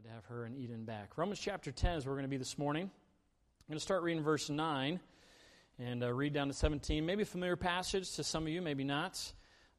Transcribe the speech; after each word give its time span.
Glad 0.00 0.08
to 0.08 0.14
have 0.14 0.24
her 0.26 0.44
and 0.44 0.56
Eden 0.56 0.84
back. 0.84 1.18
Romans 1.18 1.38
chapter 1.38 1.70
10 1.70 1.98
is 1.98 2.06
where 2.06 2.12
we're 2.12 2.18
going 2.18 2.28
to 2.28 2.30
be 2.30 2.38
this 2.38 2.56
morning. 2.56 2.84
I'm 2.84 3.68
going 3.68 3.76
to 3.76 3.82
start 3.82 4.02
reading 4.02 4.22
verse 4.22 4.48
9 4.48 4.98
and 5.78 6.02
uh, 6.02 6.12
read 6.12 6.32
down 6.32 6.48
to 6.48 6.54
17. 6.54 7.04
Maybe 7.04 7.22
a 7.22 7.26
familiar 7.26 7.56
passage 7.56 8.12
to 8.12 8.24
some 8.24 8.44
of 8.44 8.48
you, 8.48 8.62
maybe 8.62 8.84
not. 8.84 9.20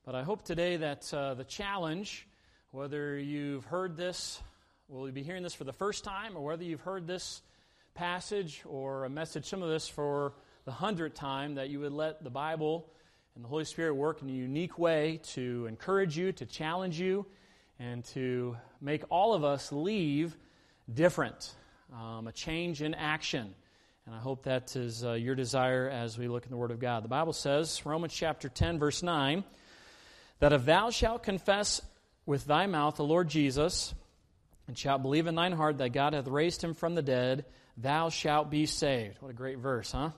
But 0.06 0.14
I 0.14 0.22
hope 0.22 0.44
today 0.44 0.78
that 0.78 1.12
uh, 1.12 1.34
the 1.34 1.44
challenge, 1.44 2.28
whether 2.70 3.18
you've 3.18 3.66
heard 3.66 3.98
this, 3.98 4.44
will 4.90 5.08
you 5.08 5.14
be 5.14 5.24
hearing 5.24 5.42
this 5.42 5.56
for 5.56 5.64
the 5.64 5.74
first 5.74 6.04
time, 6.04 6.36
or 6.36 6.42
whether 6.42 6.64
you've 6.64 6.82
heard 6.82 7.08
this 7.08 7.42
passage 7.96 8.62
or 8.66 9.06
a 9.06 9.10
message, 9.10 9.46
some 9.46 9.64
of 9.64 9.70
this 9.70 9.88
for 9.88 10.34
the 10.66 10.72
hundredth 10.72 11.16
time, 11.16 11.56
that 11.56 11.70
you 11.70 11.80
would 11.80 11.94
let 11.94 12.24
the 12.24 12.30
Bible 12.30 12.92
and 13.34 13.44
the 13.44 13.48
Holy 13.48 13.66
Spirit 13.66 13.96
work 13.96 14.22
in 14.22 14.30
a 14.30 14.34
unique 14.34 14.78
way 14.78 15.20
to 15.30 15.66
encourage 15.68 16.16
you, 16.16 16.32
to 16.34 16.46
challenge 16.46 17.00
you, 17.00 17.26
and 17.82 18.06
to 18.06 18.56
make 18.80 19.04
all 19.10 19.34
of 19.34 19.44
us 19.44 19.72
leave 19.72 20.38
different, 20.92 21.54
um, 21.94 22.28
a 22.28 22.32
change 22.32 22.82
in 22.82 22.94
action. 22.94 23.56
And 24.06 24.14
I 24.14 24.20
hope 24.20 24.44
that 24.44 24.76
is 24.76 25.04
uh, 25.04 25.14
your 25.14 25.36
desire 25.36 25.90
as 25.90 26.18
we 26.18 26.28
look 26.28 26.46
in 26.46 26.52
the 26.52 26.58
Word 26.58 26.72
of 26.72 26.80
God. 26.80 27.04
The 27.04 27.10
Bible 27.10 27.34
says, 27.34 27.84
Romans 27.86 28.14
chapter 28.14 28.50
10, 28.50 28.78
verse 28.78 29.02
9, 29.02 29.44
that 30.40 30.54
if 30.54 30.66
thou 30.66 30.92
shalt 30.92 31.24
confess 31.24 31.82
with 32.26 32.46
thy 32.46 32.68
mouth 32.68 32.98
the 32.98 33.04
Lord 33.04 33.30
Jesus, 33.30 33.94
and 34.68 34.78
shalt 34.78 35.02
believe 35.02 35.28
in 35.28 35.36
thine 35.36 35.52
heart 35.52 35.80
that 35.80 35.92
God 35.92 36.14
hath 36.14 36.28
raised 36.28 36.64
him 36.64 36.76
from 36.76 36.94
the 36.94 37.02
dead, 37.02 37.46
thou 37.78 38.10
shalt 38.10 38.52
be 38.52 38.68
saved. 38.68 39.22
What 39.22 39.30
a 39.30 39.34
great 39.34 39.58
verse, 39.58 39.92
huh? 39.92 40.12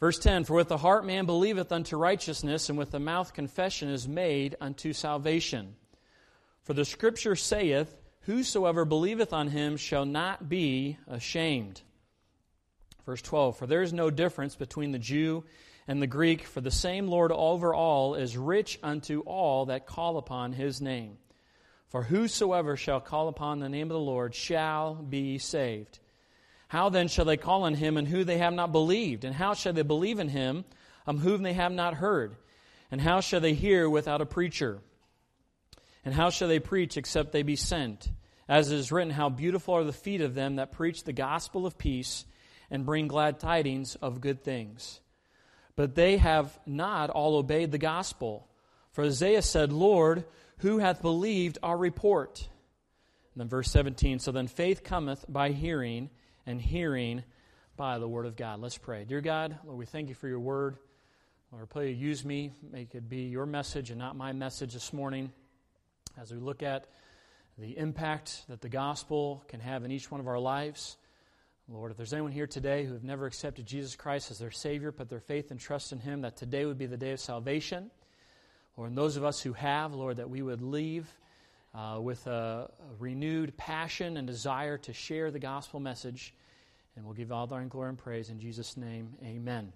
Verse 0.00 0.18
10 0.18 0.44
For 0.44 0.54
with 0.54 0.68
the 0.68 0.78
heart 0.78 1.04
man 1.04 1.26
believeth 1.26 1.70
unto 1.70 1.96
righteousness, 1.96 2.70
and 2.70 2.78
with 2.78 2.90
the 2.90 2.98
mouth 2.98 3.34
confession 3.34 3.90
is 3.90 4.08
made 4.08 4.56
unto 4.60 4.92
salvation. 4.94 5.76
For 6.64 6.74
the 6.74 6.84
scripture 6.84 7.36
saith, 7.36 7.96
Whosoever 8.22 8.84
believeth 8.84 9.32
on 9.32 9.48
him 9.48 9.76
shall 9.76 10.04
not 10.04 10.48
be 10.48 10.96
ashamed. 11.08 11.82
Verse 13.04 13.22
12 13.22 13.56
For 13.56 13.66
there 13.66 13.82
is 13.82 13.92
no 13.92 14.10
difference 14.10 14.54
between 14.54 14.92
the 14.92 14.98
Jew 14.98 15.44
and 15.88 16.00
the 16.00 16.06
Greek, 16.06 16.44
for 16.44 16.60
the 16.60 16.70
same 16.70 17.08
Lord 17.08 17.32
over 17.32 17.74
all 17.74 18.14
is 18.14 18.36
rich 18.36 18.78
unto 18.82 19.20
all 19.20 19.66
that 19.66 19.86
call 19.86 20.16
upon 20.18 20.52
his 20.52 20.80
name. 20.80 21.18
For 21.88 22.04
whosoever 22.04 22.76
shall 22.76 23.00
call 23.00 23.28
upon 23.28 23.58
the 23.58 23.68
name 23.68 23.90
of 23.90 23.94
the 23.94 23.98
Lord 23.98 24.34
shall 24.34 24.94
be 24.94 25.38
saved. 25.38 25.98
How 26.68 26.88
then 26.88 27.08
shall 27.08 27.26
they 27.26 27.36
call 27.36 27.64
on 27.64 27.74
him 27.74 27.98
in 27.98 28.06
whom 28.06 28.24
they 28.24 28.38
have 28.38 28.54
not 28.54 28.72
believed? 28.72 29.24
And 29.24 29.34
how 29.34 29.52
shall 29.54 29.74
they 29.74 29.82
believe 29.82 30.18
in 30.18 30.28
him 30.28 30.64
of 31.06 31.18
whom 31.20 31.42
they 31.42 31.52
have 31.52 31.72
not 31.72 31.94
heard? 31.94 32.36
And 32.90 33.00
how 33.00 33.20
shall 33.20 33.40
they 33.40 33.52
hear 33.52 33.90
without 33.90 34.22
a 34.22 34.26
preacher? 34.26 34.80
And 36.04 36.14
how 36.14 36.30
shall 36.30 36.48
they 36.48 36.58
preach 36.58 36.96
except 36.96 37.32
they 37.32 37.42
be 37.42 37.56
sent? 37.56 38.10
As 38.48 38.70
it 38.70 38.78
is 38.78 38.90
written, 38.90 39.12
How 39.12 39.28
beautiful 39.28 39.74
are 39.74 39.84
the 39.84 39.92
feet 39.92 40.20
of 40.20 40.34
them 40.34 40.56
that 40.56 40.72
preach 40.72 41.04
the 41.04 41.12
gospel 41.12 41.64
of 41.66 41.78
peace 41.78 42.24
and 42.70 42.86
bring 42.86 43.06
glad 43.06 43.38
tidings 43.38 43.94
of 43.96 44.20
good 44.20 44.42
things. 44.42 45.00
But 45.76 45.94
they 45.94 46.16
have 46.16 46.58
not 46.66 47.10
all 47.10 47.36
obeyed 47.36 47.70
the 47.70 47.78
gospel. 47.78 48.48
For 48.90 49.04
Isaiah 49.04 49.42
said, 49.42 49.72
Lord, 49.72 50.24
who 50.58 50.78
hath 50.78 51.02
believed 51.02 51.58
our 51.62 51.76
report? 51.76 52.40
And 53.34 53.40
then 53.40 53.48
verse 53.48 53.70
17 53.70 54.18
So 54.18 54.32
then 54.32 54.48
faith 54.48 54.82
cometh 54.82 55.24
by 55.28 55.50
hearing, 55.50 56.10
and 56.46 56.60
hearing 56.60 57.22
by 57.76 57.98
the 57.98 58.08
word 58.08 58.26
of 58.26 58.36
God. 58.36 58.60
Let's 58.60 58.76
pray. 58.76 59.04
Dear 59.04 59.20
God, 59.20 59.58
Lord, 59.64 59.78
we 59.78 59.86
thank 59.86 60.08
you 60.08 60.14
for 60.14 60.28
your 60.28 60.40
word. 60.40 60.76
Lord, 61.52 61.68
pray 61.68 61.90
you 61.90 62.08
use 62.08 62.24
me, 62.24 62.52
make 62.70 62.94
it 62.94 63.08
be 63.08 63.24
your 63.24 63.46
message 63.46 63.90
and 63.90 63.98
not 63.98 64.16
my 64.16 64.32
message 64.32 64.72
this 64.72 64.92
morning 64.92 65.30
as 66.20 66.32
we 66.32 66.38
look 66.38 66.62
at 66.62 66.86
the 67.58 67.76
impact 67.76 68.44
that 68.48 68.60
the 68.60 68.68
gospel 68.68 69.44
can 69.48 69.60
have 69.60 69.84
in 69.84 69.90
each 69.90 70.10
one 70.10 70.20
of 70.20 70.28
our 70.28 70.38
lives. 70.38 70.96
Lord, 71.68 71.90
if 71.90 71.96
there's 71.96 72.12
anyone 72.12 72.32
here 72.32 72.46
today 72.46 72.84
who 72.84 72.92
have 72.92 73.04
never 73.04 73.26
accepted 73.26 73.66
Jesus 73.66 73.94
Christ 73.94 74.30
as 74.30 74.38
their 74.38 74.50
Savior, 74.50 74.92
put 74.92 75.08
their 75.08 75.20
faith 75.20 75.50
and 75.50 75.60
trust 75.60 75.92
in 75.92 75.98
Him, 75.98 76.22
that 76.22 76.36
today 76.36 76.64
would 76.64 76.78
be 76.78 76.86
the 76.86 76.96
day 76.96 77.12
of 77.12 77.20
salvation. 77.20 77.90
Or 78.76 78.86
in 78.86 78.94
those 78.94 79.16
of 79.16 79.24
us 79.24 79.40
who 79.40 79.52
have, 79.52 79.94
Lord, 79.94 80.16
that 80.16 80.30
we 80.30 80.42
would 80.42 80.62
leave 80.62 81.06
uh, 81.74 81.98
with 82.00 82.26
a, 82.26 82.30
a, 82.30 82.94
renewed 82.98 83.56
passion 83.56 84.16
and 84.16 84.26
desire 84.26 84.78
to 84.78 84.92
share 84.92 85.30
the 85.30 85.38
gospel 85.38 85.80
message. 85.80 86.34
And 86.96 87.04
we'll 87.04 87.14
give 87.14 87.32
all 87.32 87.46
the 87.46 87.58
glory 87.60 87.90
and 87.90 87.98
praise 87.98 88.28
in 88.28 88.38
Jesus' 88.38 88.76
name. 88.76 89.14
Amen. 89.24 89.72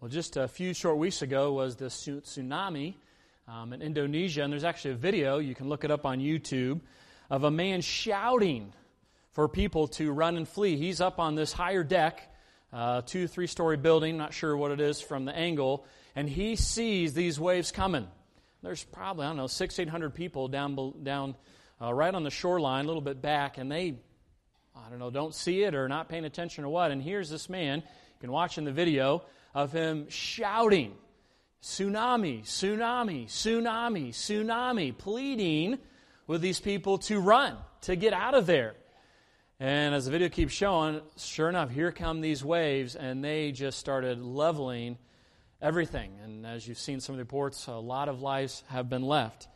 Well, 0.00 0.08
just 0.08 0.36
a 0.36 0.48
few 0.48 0.74
short 0.74 0.98
weeks 0.98 1.22
ago 1.22 1.52
was 1.52 1.76
the 1.76 1.86
tsunami 1.86 2.94
um, 3.48 3.72
in 3.72 3.82
Indonesia, 3.82 4.42
and 4.42 4.52
there's 4.52 4.64
actually 4.64 4.92
a 4.92 4.96
video, 4.96 5.38
you 5.38 5.54
can 5.54 5.68
look 5.68 5.84
it 5.84 5.90
up 5.90 6.06
on 6.06 6.20
YouTube, 6.20 6.80
of 7.30 7.44
a 7.44 7.50
man 7.50 7.80
shouting 7.80 8.72
for 9.32 9.48
people 9.48 9.88
to 9.88 10.12
run 10.12 10.36
and 10.36 10.48
flee. 10.48 10.76
He's 10.76 11.00
up 11.00 11.18
on 11.18 11.34
this 11.34 11.52
higher 11.52 11.82
deck, 11.82 12.32
uh, 12.72 13.02
two, 13.02 13.26
three 13.26 13.46
story 13.46 13.76
building, 13.76 14.16
not 14.16 14.32
sure 14.34 14.56
what 14.56 14.70
it 14.70 14.80
is 14.80 15.00
from 15.00 15.24
the 15.24 15.34
angle, 15.34 15.86
and 16.14 16.28
he 16.28 16.56
sees 16.56 17.14
these 17.14 17.40
waves 17.40 17.72
coming. 17.72 18.06
There's 18.62 18.84
probably, 18.84 19.24
I 19.26 19.30
don't 19.30 19.38
know, 19.38 19.48
six, 19.48 19.78
eight 19.78 19.88
hundred 19.88 20.14
people 20.14 20.48
down, 20.48 20.94
down 21.02 21.34
uh, 21.80 21.92
right 21.92 22.14
on 22.14 22.22
the 22.22 22.30
shoreline, 22.30 22.84
a 22.84 22.86
little 22.86 23.02
bit 23.02 23.20
back, 23.20 23.58
and 23.58 23.72
they, 23.72 23.98
I 24.76 24.88
don't 24.88 24.98
know, 24.98 25.10
don't 25.10 25.34
see 25.34 25.64
it 25.64 25.74
or 25.74 25.88
not 25.88 26.08
paying 26.08 26.24
attention 26.24 26.64
or 26.64 26.68
what. 26.68 26.92
And 26.92 27.02
here's 27.02 27.28
this 27.28 27.48
man, 27.48 27.78
you 27.80 28.20
can 28.20 28.30
watch 28.30 28.58
in 28.58 28.64
the 28.64 28.72
video, 28.72 29.24
of 29.54 29.72
him 29.72 30.08
shouting 30.08 30.94
tsunami, 31.62 32.42
tsunami, 32.42 33.26
tsunami, 33.26 34.08
tsunami, 34.08 34.98
pleading 34.98 35.78
with 36.26 36.40
these 36.40 36.60
people 36.60 36.98
to 36.98 37.20
run, 37.20 37.56
to 37.82 37.94
get 37.94 38.12
out 38.12 38.34
of 38.34 38.46
there. 38.46 38.74
And 39.60 39.94
as 39.94 40.06
the 40.06 40.10
video 40.10 40.28
keeps 40.28 40.52
showing, 40.52 41.00
sure 41.16 41.48
enough, 41.48 41.70
here 41.70 41.92
come 41.92 42.20
these 42.20 42.44
waves, 42.44 42.96
and 42.96 43.22
they 43.22 43.52
just 43.52 43.78
started 43.78 44.20
leveling 44.20 44.98
everything. 45.60 46.18
And 46.24 46.44
as 46.44 46.66
you've 46.66 46.78
seen 46.78 46.98
some 46.98 47.14
of 47.14 47.18
the 47.18 47.22
reports, 47.22 47.68
a 47.68 47.74
lot 47.74 48.08
of 48.08 48.20
lives 48.20 48.64
have 48.66 48.88
been 48.88 49.02
left. 49.02 49.46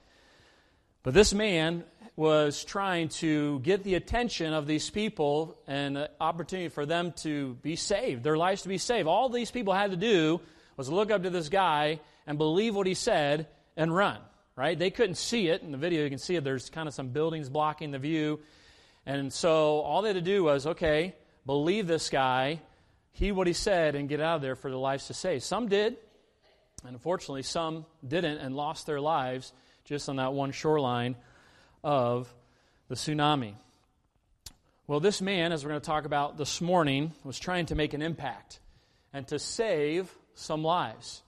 But 1.02 1.12
this 1.12 1.34
man 1.34 1.82
was 2.14 2.64
trying 2.64 3.08
to 3.08 3.58
get 3.60 3.82
the 3.82 3.96
attention 3.96 4.52
of 4.52 4.68
these 4.68 4.90
people 4.90 5.58
and 5.66 5.98
an 5.98 6.08
opportunity 6.20 6.68
for 6.68 6.86
them 6.86 7.12
to 7.18 7.54
be 7.62 7.74
saved, 7.74 8.22
their 8.22 8.36
lives 8.36 8.62
to 8.62 8.68
be 8.68 8.78
saved. 8.78 9.08
All 9.08 9.28
these 9.28 9.50
people 9.50 9.72
had 9.72 9.90
to 9.90 9.96
do 9.96 10.40
was 10.76 10.88
look 10.88 11.10
up 11.10 11.22
to 11.22 11.30
this 11.30 11.48
guy 11.48 12.00
and 12.26 12.38
believe 12.38 12.74
what 12.74 12.86
he 12.86 12.94
said 12.94 13.46
and 13.76 13.94
run, 13.94 14.18
right? 14.56 14.78
They 14.78 14.90
couldn't 14.90 15.16
see 15.16 15.48
it. 15.48 15.62
In 15.62 15.70
the 15.70 15.78
video, 15.78 16.04
you 16.04 16.10
can 16.10 16.18
see 16.18 16.36
it. 16.36 16.44
There's 16.44 16.70
kind 16.70 16.88
of 16.88 16.94
some 16.94 17.08
buildings 17.08 17.48
blocking 17.48 17.90
the 17.90 17.98
view. 17.98 18.40
And 19.04 19.32
so 19.32 19.80
all 19.80 20.02
they 20.02 20.08
had 20.08 20.16
to 20.16 20.20
do 20.20 20.44
was, 20.44 20.66
okay, 20.66 21.14
believe 21.44 21.86
this 21.86 22.10
guy, 22.10 22.60
heed 23.12 23.32
what 23.32 23.46
he 23.46 23.52
said, 23.52 23.94
and 23.94 24.08
get 24.08 24.20
out 24.20 24.36
of 24.36 24.42
there 24.42 24.56
for 24.56 24.70
their 24.70 24.78
lives 24.78 25.06
to 25.06 25.14
save. 25.14 25.42
Some 25.42 25.68
did, 25.68 25.96
and 26.84 26.92
unfortunately, 26.92 27.42
some 27.42 27.86
didn't 28.06 28.38
and 28.38 28.54
lost 28.54 28.86
their 28.86 29.00
lives 29.00 29.52
just 29.84 30.08
on 30.08 30.16
that 30.16 30.32
one 30.32 30.50
shoreline 30.50 31.16
of 31.84 32.32
the 32.88 32.96
tsunami. 32.96 33.54
Well, 34.88 35.00
this 35.00 35.20
man, 35.20 35.52
as 35.52 35.64
we're 35.64 35.70
going 35.70 35.80
to 35.80 35.86
talk 35.86 36.04
about 36.04 36.36
this 36.36 36.60
morning, 36.60 37.12
was 37.24 37.38
trying 37.38 37.66
to 37.66 37.74
make 37.74 37.94
an 37.94 38.02
impact 38.02 38.60
and 39.12 39.26
to 39.28 39.38
save 39.38 40.12
some 40.36 40.62
lives. 40.62 41.22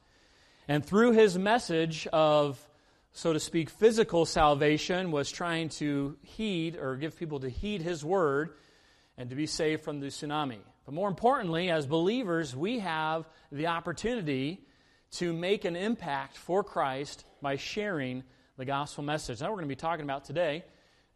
And 0.69 0.85
through 0.85 1.13
his 1.13 1.37
message 1.37 2.07
of, 2.13 2.65
so 3.13 3.33
to 3.33 3.41
speak, 3.41 3.71
physical 3.71 4.25
salvation, 4.25 5.11
was 5.11 5.31
trying 5.31 5.71
to 5.71 6.17
heed 6.23 6.77
or 6.77 6.97
give 6.97 7.19
people 7.19 7.41
to 7.41 7.49
heed 7.49 7.83
his 7.83 8.05
word 8.05 8.51
and 9.17 9.31
to 9.31 9.37
be 9.37 9.47
saved 9.47 9.83
from 9.83 9.99
the 10.01 10.07
tsunami. 10.07 10.59
But 10.85 10.95
more 10.95 11.09
importantly, 11.09 11.71
as 11.71 11.87
believers, 11.87 12.55
we 12.55 12.79
have 12.79 13.29
the 13.51 13.67
opportunity 13.67 14.61
to 15.13 15.33
make 15.33 15.65
an 15.65 15.75
impact 15.75 16.37
for 16.37 16.63
Christ 16.63 17.25
by 17.43 17.57
sharing 17.57 18.23
the 18.57 18.65
gospel 18.65 19.03
message. 19.05 19.41
Now, 19.41 19.49
we're 19.49 19.57
going 19.57 19.65
to 19.65 19.69
be 19.69 19.77
talking 19.77 20.05
about 20.05 20.25
today. 20.25 20.65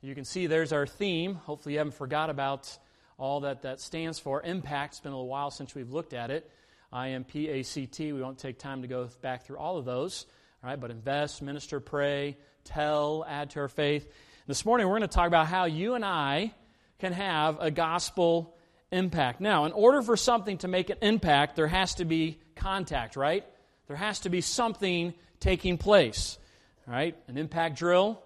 You 0.00 0.14
can 0.14 0.24
see 0.24 0.46
there's 0.46 0.72
our 0.72 0.86
theme. 0.86 1.34
Hopefully, 1.34 1.74
you 1.74 1.78
haven't 1.78 1.94
forgot 1.94 2.30
about 2.30 2.76
all 3.18 3.40
that 3.40 3.62
that 3.62 3.80
stands 3.80 4.18
for. 4.18 4.42
Impact. 4.42 4.94
It's 4.94 5.00
been 5.00 5.12
a 5.12 5.14
little 5.14 5.28
while 5.28 5.50
since 5.50 5.74
we've 5.74 5.92
looked 5.92 6.12
at 6.12 6.30
it. 6.30 6.50
I 6.92 7.10
M 7.10 7.24
P 7.24 7.48
A 7.48 7.62
C 7.62 7.86
T. 7.86 8.12
We 8.12 8.20
won't 8.20 8.38
take 8.38 8.58
time 8.58 8.82
to 8.82 8.88
go 8.88 9.08
back 9.22 9.46
through 9.46 9.56
all 9.56 9.78
of 9.78 9.84
those. 9.86 10.26
All 10.62 10.68
right, 10.68 10.78
but 10.78 10.90
invest, 10.90 11.40
minister, 11.40 11.80
pray, 11.80 12.36
tell, 12.64 13.24
add 13.26 13.50
to 13.50 13.60
our 13.60 13.68
faith. 13.68 14.06
This 14.46 14.66
morning 14.66 14.86
we're 14.86 14.98
going 14.98 15.08
to 15.08 15.14
talk 15.14 15.26
about 15.26 15.46
how 15.46 15.64
you 15.64 15.94
and 15.94 16.04
I 16.04 16.52
can 16.98 17.12
have 17.12 17.58
a 17.60 17.70
gospel 17.70 18.54
impact. 18.90 19.40
Now, 19.40 19.64
in 19.64 19.72
order 19.72 20.02
for 20.02 20.16
something 20.16 20.58
to 20.58 20.68
make 20.68 20.90
an 20.90 20.98
impact, 21.00 21.56
there 21.56 21.66
has 21.66 21.94
to 21.96 22.04
be 22.04 22.38
contact, 22.56 23.16
right? 23.16 23.44
There 23.88 23.96
has 23.96 24.20
to 24.20 24.28
be 24.28 24.40
something 24.40 25.14
taking 25.40 25.78
place. 25.78 26.38
All 26.86 26.94
right? 26.94 27.16
An 27.26 27.38
impact 27.38 27.78
drill, 27.78 28.22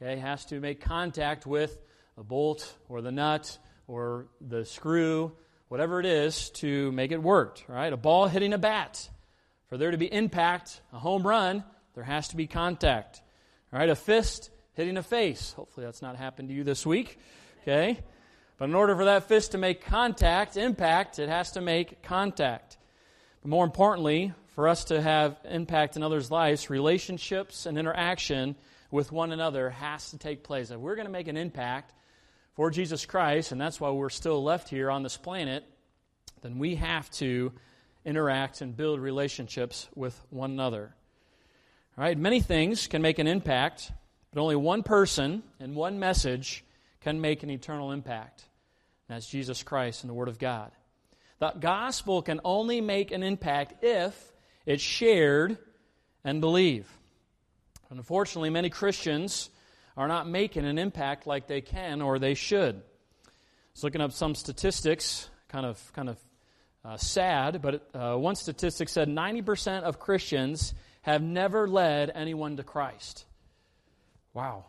okay, 0.00 0.20
has 0.20 0.44
to 0.46 0.60
make 0.60 0.80
contact 0.80 1.46
with 1.46 1.76
a 2.18 2.22
bolt 2.22 2.76
or 2.88 3.00
the 3.00 3.10
nut 3.10 3.58
or 3.88 4.26
the 4.40 4.64
screw 4.64 5.32
whatever 5.70 6.00
it 6.00 6.06
is 6.06 6.50
to 6.50 6.90
make 6.90 7.12
it 7.12 7.22
work, 7.22 7.62
right? 7.68 7.92
A 7.92 7.96
ball 7.96 8.26
hitting 8.26 8.52
a 8.52 8.58
bat. 8.58 9.08
For 9.68 9.78
there 9.78 9.92
to 9.92 9.96
be 9.96 10.12
impact, 10.12 10.80
a 10.92 10.98
home 10.98 11.24
run, 11.24 11.62
there 11.94 12.02
has 12.02 12.26
to 12.28 12.36
be 12.36 12.48
contact. 12.48 13.22
All 13.72 13.78
right, 13.78 13.88
a 13.88 13.94
fist 13.94 14.50
hitting 14.74 14.96
a 14.96 15.02
face. 15.04 15.52
Hopefully, 15.52 15.86
that's 15.86 16.02
not 16.02 16.16
happened 16.16 16.48
to 16.48 16.54
you 16.56 16.64
this 16.64 16.84
week. 16.84 17.20
Okay? 17.62 18.00
But 18.58 18.68
in 18.68 18.74
order 18.74 18.96
for 18.96 19.04
that 19.04 19.28
fist 19.28 19.52
to 19.52 19.58
make 19.58 19.84
contact, 19.84 20.56
impact, 20.56 21.20
it 21.20 21.28
has 21.28 21.52
to 21.52 21.60
make 21.60 22.02
contact. 22.02 22.76
But 23.40 23.50
more 23.50 23.64
importantly, 23.64 24.32
for 24.56 24.66
us 24.66 24.82
to 24.86 25.00
have 25.00 25.38
impact 25.44 25.94
in 25.94 26.02
others' 26.02 26.32
lives, 26.32 26.68
relationships 26.68 27.66
and 27.66 27.78
interaction 27.78 28.56
with 28.90 29.12
one 29.12 29.30
another 29.30 29.70
has 29.70 30.10
to 30.10 30.18
take 30.18 30.42
place. 30.42 30.72
If 30.72 30.80
we're 30.80 30.96
going 30.96 31.06
to 31.06 31.12
make 31.12 31.28
an 31.28 31.36
impact 31.36 31.94
for 32.54 32.70
Jesus 32.70 33.06
Christ, 33.06 33.52
and 33.52 33.60
that's 33.60 33.80
why 33.80 33.90
we're 33.90 34.10
still 34.10 34.42
left 34.42 34.68
here 34.68 34.90
on 34.90 35.02
this 35.02 35.16
planet, 35.16 35.64
then 36.42 36.58
we 36.58 36.76
have 36.76 37.10
to 37.12 37.52
interact 38.04 38.60
and 38.60 38.76
build 38.76 39.00
relationships 39.00 39.88
with 39.94 40.20
one 40.30 40.50
another. 40.50 40.94
All 41.96 42.04
right, 42.04 42.16
many 42.16 42.40
things 42.40 42.86
can 42.86 43.02
make 43.02 43.18
an 43.18 43.26
impact, 43.26 43.92
but 44.32 44.40
only 44.40 44.56
one 44.56 44.82
person 44.82 45.42
and 45.58 45.74
one 45.74 45.98
message 45.98 46.64
can 47.00 47.20
make 47.20 47.42
an 47.42 47.50
eternal 47.50 47.92
impact. 47.92 48.44
And 49.08 49.16
that's 49.16 49.28
Jesus 49.28 49.62
Christ 49.62 50.02
and 50.02 50.10
the 50.10 50.14
Word 50.14 50.28
of 50.28 50.38
God. 50.38 50.70
The 51.38 51.52
gospel 51.58 52.22
can 52.22 52.40
only 52.44 52.80
make 52.80 53.10
an 53.10 53.22
impact 53.22 53.82
if 53.82 54.32
it's 54.66 54.82
shared 54.82 55.58
and 56.22 56.40
believed. 56.40 56.90
Unfortunately, 57.90 58.50
many 58.50 58.70
Christians 58.70 59.50
are 59.96 60.08
not 60.08 60.28
making 60.28 60.64
an 60.64 60.78
impact 60.78 61.26
like 61.26 61.46
they 61.46 61.60
can 61.60 62.02
or 62.02 62.18
they 62.18 62.34
should. 62.34 62.76
I 62.76 63.30
was 63.74 63.84
looking 63.84 64.00
up 64.00 64.12
some 64.12 64.34
statistics, 64.34 65.28
kind 65.48 65.66
of, 65.66 65.92
kind 65.92 66.08
of 66.08 66.18
uh, 66.84 66.96
sad, 66.96 67.60
but 67.62 67.88
uh, 67.94 68.16
one 68.16 68.34
statistic 68.34 68.88
said 68.88 69.08
90% 69.08 69.82
of 69.82 69.98
Christians 69.98 70.74
have 71.02 71.22
never 71.22 71.68
led 71.68 72.10
anyone 72.14 72.56
to 72.56 72.62
Christ. 72.62 73.24
Wow. 74.34 74.66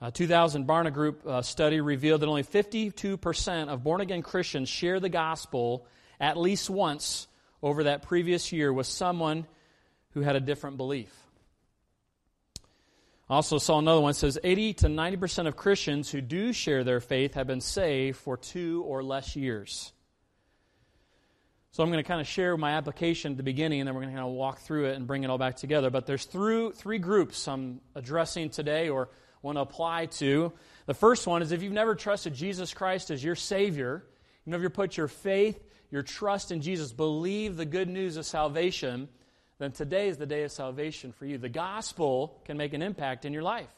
A 0.00 0.10
2000 0.10 0.66
Barna 0.66 0.92
Group 0.92 1.26
uh, 1.26 1.42
study 1.42 1.80
revealed 1.80 2.20
that 2.20 2.28
only 2.28 2.42
52% 2.42 3.68
of 3.68 3.82
born 3.82 4.00
again 4.00 4.22
Christians 4.22 4.68
share 4.68 5.00
the 5.00 5.08
gospel 5.08 5.86
at 6.20 6.36
least 6.36 6.68
once 6.68 7.26
over 7.62 7.84
that 7.84 8.02
previous 8.02 8.52
year 8.52 8.72
with 8.72 8.86
someone 8.86 9.46
who 10.12 10.20
had 10.20 10.36
a 10.36 10.40
different 10.40 10.76
belief. 10.76 11.12
Also 13.28 13.58
saw 13.58 13.78
another 13.78 14.00
one 14.00 14.14
says 14.14 14.38
80 14.42 14.74
to 14.74 14.86
90% 14.86 15.48
of 15.48 15.56
Christians 15.56 16.10
who 16.10 16.20
do 16.20 16.52
share 16.52 16.84
their 16.84 17.00
faith 17.00 17.34
have 17.34 17.46
been 17.46 17.60
saved 17.60 18.18
for 18.18 18.36
2 18.36 18.84
or 18.86 19.02
less 19.02 19.34
years. 19.34 19.92
So 21.72 21.82
I'm 21.82 21.90
going 21.90 22.02
to 22.02 22.08
kind 22.08 22.20
of 22.20 22.26
share 22.26 22.56
my 22.56 22.72
application 22.72 23.32
at 23.32 23.36
the 23.36 23.42
beginning, 23.42 23.80
and 23.80 23.86
then 23.86 23.94
we're 23.94 24.02
going 24.02 24.14
to 24.14 24.18
kind 24.18 24.28
of 24.28 24.34
walk 24.34 24.60
through 24.60 24.86
it 24.86 24.96
and 24.96 25.06
bring 25.06 25.24
it 25.24 25.30
all 25.30 25.38
back 25.38 25.56
together. 25.56 25.90
But 25.90 26.06
there's 26.06 26.24
through, 26.24 26.72
three 26.72 26.98
groups 26.98 27.46
I'm 27.48 27.80
addressing 27.94 28.48
today 28.48 28.88
or 28.88 29.10
want 29.42 29.56
to 29.56 29.62
apply 29.62 30.06
to. 30.06 30.52
The 30.86 30.94
first 30.94 31.26
one 31.26 31.42
is 31.42 31.52
if 31.52 31.62
you've 31.62 31.72
never 31.72 31.94
trusted 31.94 32.32
Jesus 32.32 32.72
Christ 32.72 33.10
as 33.10 33.22
your 33.22 33.34
Savior, 33.34 34.04
you've 34.44 34.52
never 34.52 34.70
put 34.70 34.96
your 34.96 35.08
faith, 35.08 35.62
your 35.90 36.02
trust 36.02 36.50
in 36.50 36.62
Jesus, 36.62 36.92
believe 36.92 37.56
the 37.56 37.66
good 37.66 37.88
news 37.88 38.16
of 38.16 38.24
salvation, 38.24 39.08
then 39.58 39.72
today 39.72 40.08
is 40.08 40.18
the 40.18 40.26
day 40.26 40.42
of 40.42 40.52
salvation 40.52 41.12
for 41.12 41.24
you. 41.24 41.38
The 41.38 41.48
gospel 41.48 42.40
can 42.44 42.56
make 42.56 42.74
an 42.74 42.82
impact 42.82 43.24
in 43.24 43.32
your 43.32 43.42
life, 43.42 43.70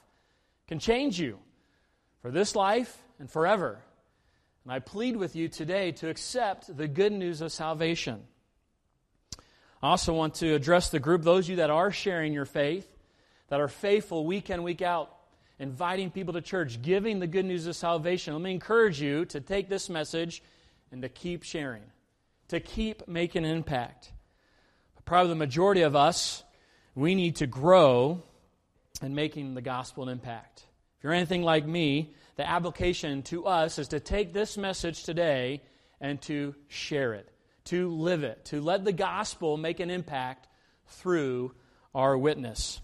can 0.66 0.78
change 0.78 1.20
you 1.20 1.38
for 2.20 2.30
this 2.30 2.56
life 2.56 2.96
and 3.18 3.30
forever. 3.30 3.78
And 4.64 4.72
I 4.72 4.80
plead 4.80 5.16
with 5.16 5.36
you 5.36 5.48
today 5.48 5.92
to 5.92 6.10
accept 6.10 6.76
the 6.76 6.88
good 6.88 7.12
news 7.12 7.40
of 7.40 7.52
salvation. 7.52 8.22
I 9.82 9.90
also 9.90 10.12
want 10.12 10.34
to 10.36 10.54
address 10.54 10.90
the 10.90 10.98
group, 10.98 11.22
those 11.22 11.46
of 11.46 11.50
you 11.50 11.56
that 11.56 11.70
are 11.70 11.92
sharing 11.92 12.32
your 12.32 12.44
faith, 12.44 12.86
that 13.48 13.60
are 13.60 13.68
faithful 13.68 14.26
week 14.26 14.50
in, 14.50 14.64
week 14.64 14.82
out, 14.82 15.14
inviting 15.60 16.10
people 16.10 16.34
to 16.34 16.40
church, 16.40 16.82
giving 16.82 17.20
the 17.20 17.26
good 17.26 17.44
news 17.44 17.66
of 17.66 17.76
salvation. 17.76 18.34
Let 18.34 18.42
me 18.42 18.50
encourage 18.50 19.00
you 19.00 19.24
to 19.26 19.40
take 19.40 19.68
this 19.68 19.88
message 19.88 20.42
and 20.90 21.02
to 21.02 21.08
keep 21.08 21.44
sharing, 21.44 21.84
to 22.48 22.58
keep 22.58 23.06
making 23.06 23.44
an 23.44 23.56
impact. 23.56 24.12
Probably 25.08 25.30
the 25.30 25.36
majority 25.36 25.80
of 25.80 25.96
us, 25.96 26.44
we 26.94 27.14
need 27.14 27.36
to 27.36 27.46
grow 27.46 28.22
in 29.00 29.14
making 29.14 29.54
the 29.54 29.62
gospel 29.62 30.02
an 30.02 30.10
impact. 30.10 30.66
If 30.98 31.04
you're 31.04 31.14
anything 31.14 31.42
like 31.42 31.66
me, 31.66 32.12
the 32.36 32.46
application 32.46 33.22
to 33.22 33.46
us 33.46 33.78
is 33.78 33.88
to 33.88 34.00
take 34.00 34.34
this 34.34 34.58
message 34.58 35.04
today 35.04 35.62
and 35.98 36.20
to 36.24 36.54
share 36.68 37.14
it, 37.14 37.26
to 37.64 37.88
live 37.90 38.22
it, 38.22 38.44
to 38.46 38.60
let 38.60 38.84
the 38.84 38.92
gospel 38.92 39.56
make 39.56 39.80
an 39.80 39.88
impact 39.88 40.46
through 40.88 41.54
our 41.94 42.18
witness. 42.18 42.78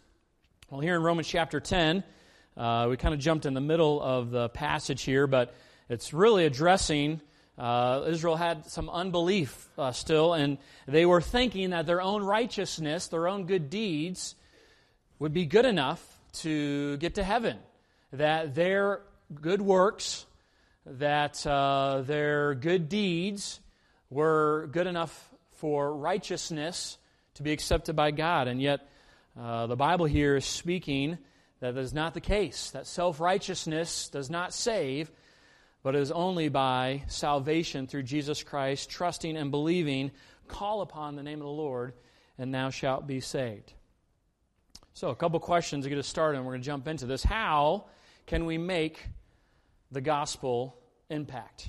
Well, 0.70 0.80
here 0.80 0.96
in 0.96 1.02
Romans 1.02 1.28
chapter 1.28 1.60
10, 1.60 2.04
uh, 2.56 2.86
we 2.88 2.96
kind 2.96 3.12
of 3.12 3.20
jumped 3.20 3.44
in 3.44 3.52
the 3.52 3.60
middle 3.60 4.00
of 4.00 4.30
the 4.30 4.48
passage 4.48 5.02
here, 5.02 5.26
but 5.26 5.54
it's 5.90 6.14
really 6.14 6.46
addressing. 6.46 7.20
Uh, 7.56 8.04
Israel 8.08 8.36
had 8.36 8.66
some 8.66 8.90
unbelief 8.90 9.68
uh, 9.78 9.92
still, 9.92 10.34
and 10.34 10.58
they 10.86 11.06
were 11.06 11.20
thinking 11.20 11.70
that 11.70 11.86
their 11.86 12.02
own 12.02 12.22
righteousness, 12.22 13.06
their 13.06 13.28
own 13.28 13.46
good 13.46 13.70
deeds, 13.70 14.34
would 15.18 15.32
be 15.32 15.46
good 15.46 15.64
enough 15.64 16.02
to 16.32 16.96
get 16.96 17.14
to 17.14 17.22
heaven. 17.22 17.58
That 18.12 18.54
their 18.54 19.02
good 19.40 19.62
works, 19.62 20.26
that 20.86 21.46
uh, 21.46 22.02
their 22.02 22.54
good 22.54 22.88
deeds 22.88 23.60
were 24.10 24.68
good 24.72 24.86
enough 24.86 25.30
for 25.52 25.96
righteousness 25.96 26.98
to 27.34 27.42
be 27.42 27.52
accepted 27.52 27.94
by 27.94 28.10
God. 28.10 28.48
And 28.48 28.60
yet, 28.60 28.88
uh, 29.38 29.66
the 29.66 29.76
Bible 29.76 30.06
here 30.06 30.36
is 30.36 30.44
speaking 30.44 31.18
that 31.60 31.74
that 31.74 31.80
is 31.80 31.94
not 31.94 32.14
the 32.14 32.20
case, 32.20 32.70
that 32.70 32.86
self 32.86 33.20
righteousness 33.20 34.08
does 34.08 34.28
not 34.28 34.52
save, 34.52 35.10
but 35.84 35.94
it 35.94 36.00
is 36.00 36.10
only 36.10 36.48
by 36.48 37.02
salvation 37.08 37.86
through 37.86 38.02
Jesus 38.02 38.42
Christ, 38.42 38.88
trusting 38.88 39.36
and 39.36 39.50
believing. 39.50 40.10
Call 40.48 40.81
upon 40.81 41.14
the 41.14 41.22
name 41.22 41.40
of 41.40 41.46
the 41.46 41.52
Lord, 41.52 41.92
and 42.38 42.52
thou 42.52 42.70
shalt 42.70 43.06
be 43.06 43.20
saved. 43.20 43.75
So, 44.94 45.10
a 45.10 45.14
couple 45.14 45.38
questions 45.40 45.84
to 45.84 45.90
get 45.90 45.98
us 45.98 46.06
started, 46.06 46.38
and 46.38 46.46
we're 46.46 46.52
going 46.52 46.62
to 46.62 46.66
jump 46.66 46.88
into 46.88 47.04
this. 47.04 47.22
How 47.22 47.84
can 48.26 48.46
we 48.46 48.56
make 48.56 49.06
the 49.92 50.00
gospel 50.00 50.75
impact? 51.10 51.69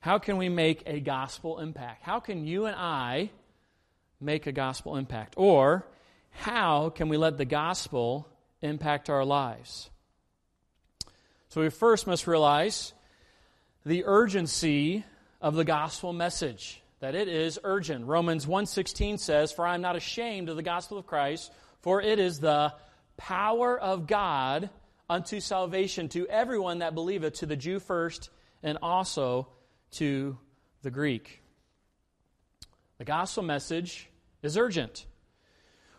How 0.00 0.18
can 0.18 0.36
we 0.36 0.48
make 0.48 0.82
a 0.86 0.98
gospel 0.98 1.60
impact? 1.60 2.02
How 2.02 2.18
can 2.18 2.44
you 2.44 2.66
and 2.66 2.74
I 2.74 3.30
make 4.20 4.48
a 4.48 4.52
gospel 4.52 4.96
impact? 4.96 5.34
Or 5.36 5.86
how 6.30 6.90
can 6.90 7.08
we 7.08 7.16
let 7.16 7.38
the 7.38 7.44
gospel 7.44 8.28
impact 8.62 9.08
our 9.08 9.24
lives? 9.24 9.90
So 11.50 11.60
we 11.60 11.70
first 11.70 12.08
must 12.08 12.26
realize 12.26 12.92
the 13.84 14.04
urgency 14.04 15.04
of 15.40 15.54
the 15.54 15.64
gospel 15.64 16.12
message 16.12 16.80
that 17.00 17.14
it 17.14 17.28
is 17.28 17.58
urgent. 17.64 18.06
Romans 18.06 18.46
1:16 18.46 19.18
says, 19.18 19.52
"For 19.52 19.66
I 19.66 19.74
am 19.74 19.82
not 19.82 19.96
ashamed 19.96 20.48
of 20.48 20.56
the 20.56 20.62
gospel 20.62 20.96
of 20.96 21.06
Christ, 21.06 21.52
for 21.80 22.00
it 22.00 22.18
is 22.18 22.40
the 22.40 22.74
power 23.16 23.78
of 23.78 24.06
God 24.06 24.70
unto 25.08 25.40
salvation 25.40 26.08
to 26.08 26.26
everyone 26.28 26.78
that 26.78 26.94
believeth, 26.94 27.34
to 27.34 27.46
the 27.46 27.56
Jew 27.56 27.78
first, 27.78 28.30
and 28.62 28.78
also 28.80 29.48
to 29.92 30.38
the 30.82 30.90
Greek. 30.90 31.42
The 32.98 33.04
gospel 33.04 33.42
message 33.42 34.08
is 34.42 34.56
urgent. 34.56 35.06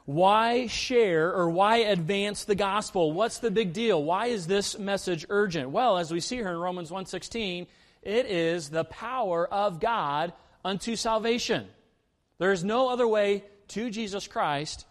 Why 0.06 0.68
share 0.68 1.34
or 1.34 1.50
why 1.50 1.78
advance 1.78 2.46
the 2.46 2.56
gospel? 2.56 3.12
What's 3.12 3.40
the 3.40 3.50
big 3.50 3.74
deal? 3.74 4.04
Why 4.04 4.28
is 4.28 4.46
this 4.46 4.78
message 4.78 5.26
urgent? 5.30 5.72
Well, 5.72 5.98
as 5.98 6.12
we 6.12 6.20
see 6.20 6.36
here 6.36 6.52
in 6.52 6.58
Romans 6.58 6.92
1:16, 6.92 7.68
it 8.06 8.28
is 8.28 8.70
the 8.70 8.86
power 8.86 9.46
of 9.52 9.80
God 9.80 10.32
unto 10.64 10.96
salvation. 10.96 11.68
There 12.38 12.52
is 12.52 12.64
no 12.64 12.90
other 12.90 13.08
way 13.08 13.44
to 13.70 13.90
Jesus 13.90 14.28
Christ 14.28 14.86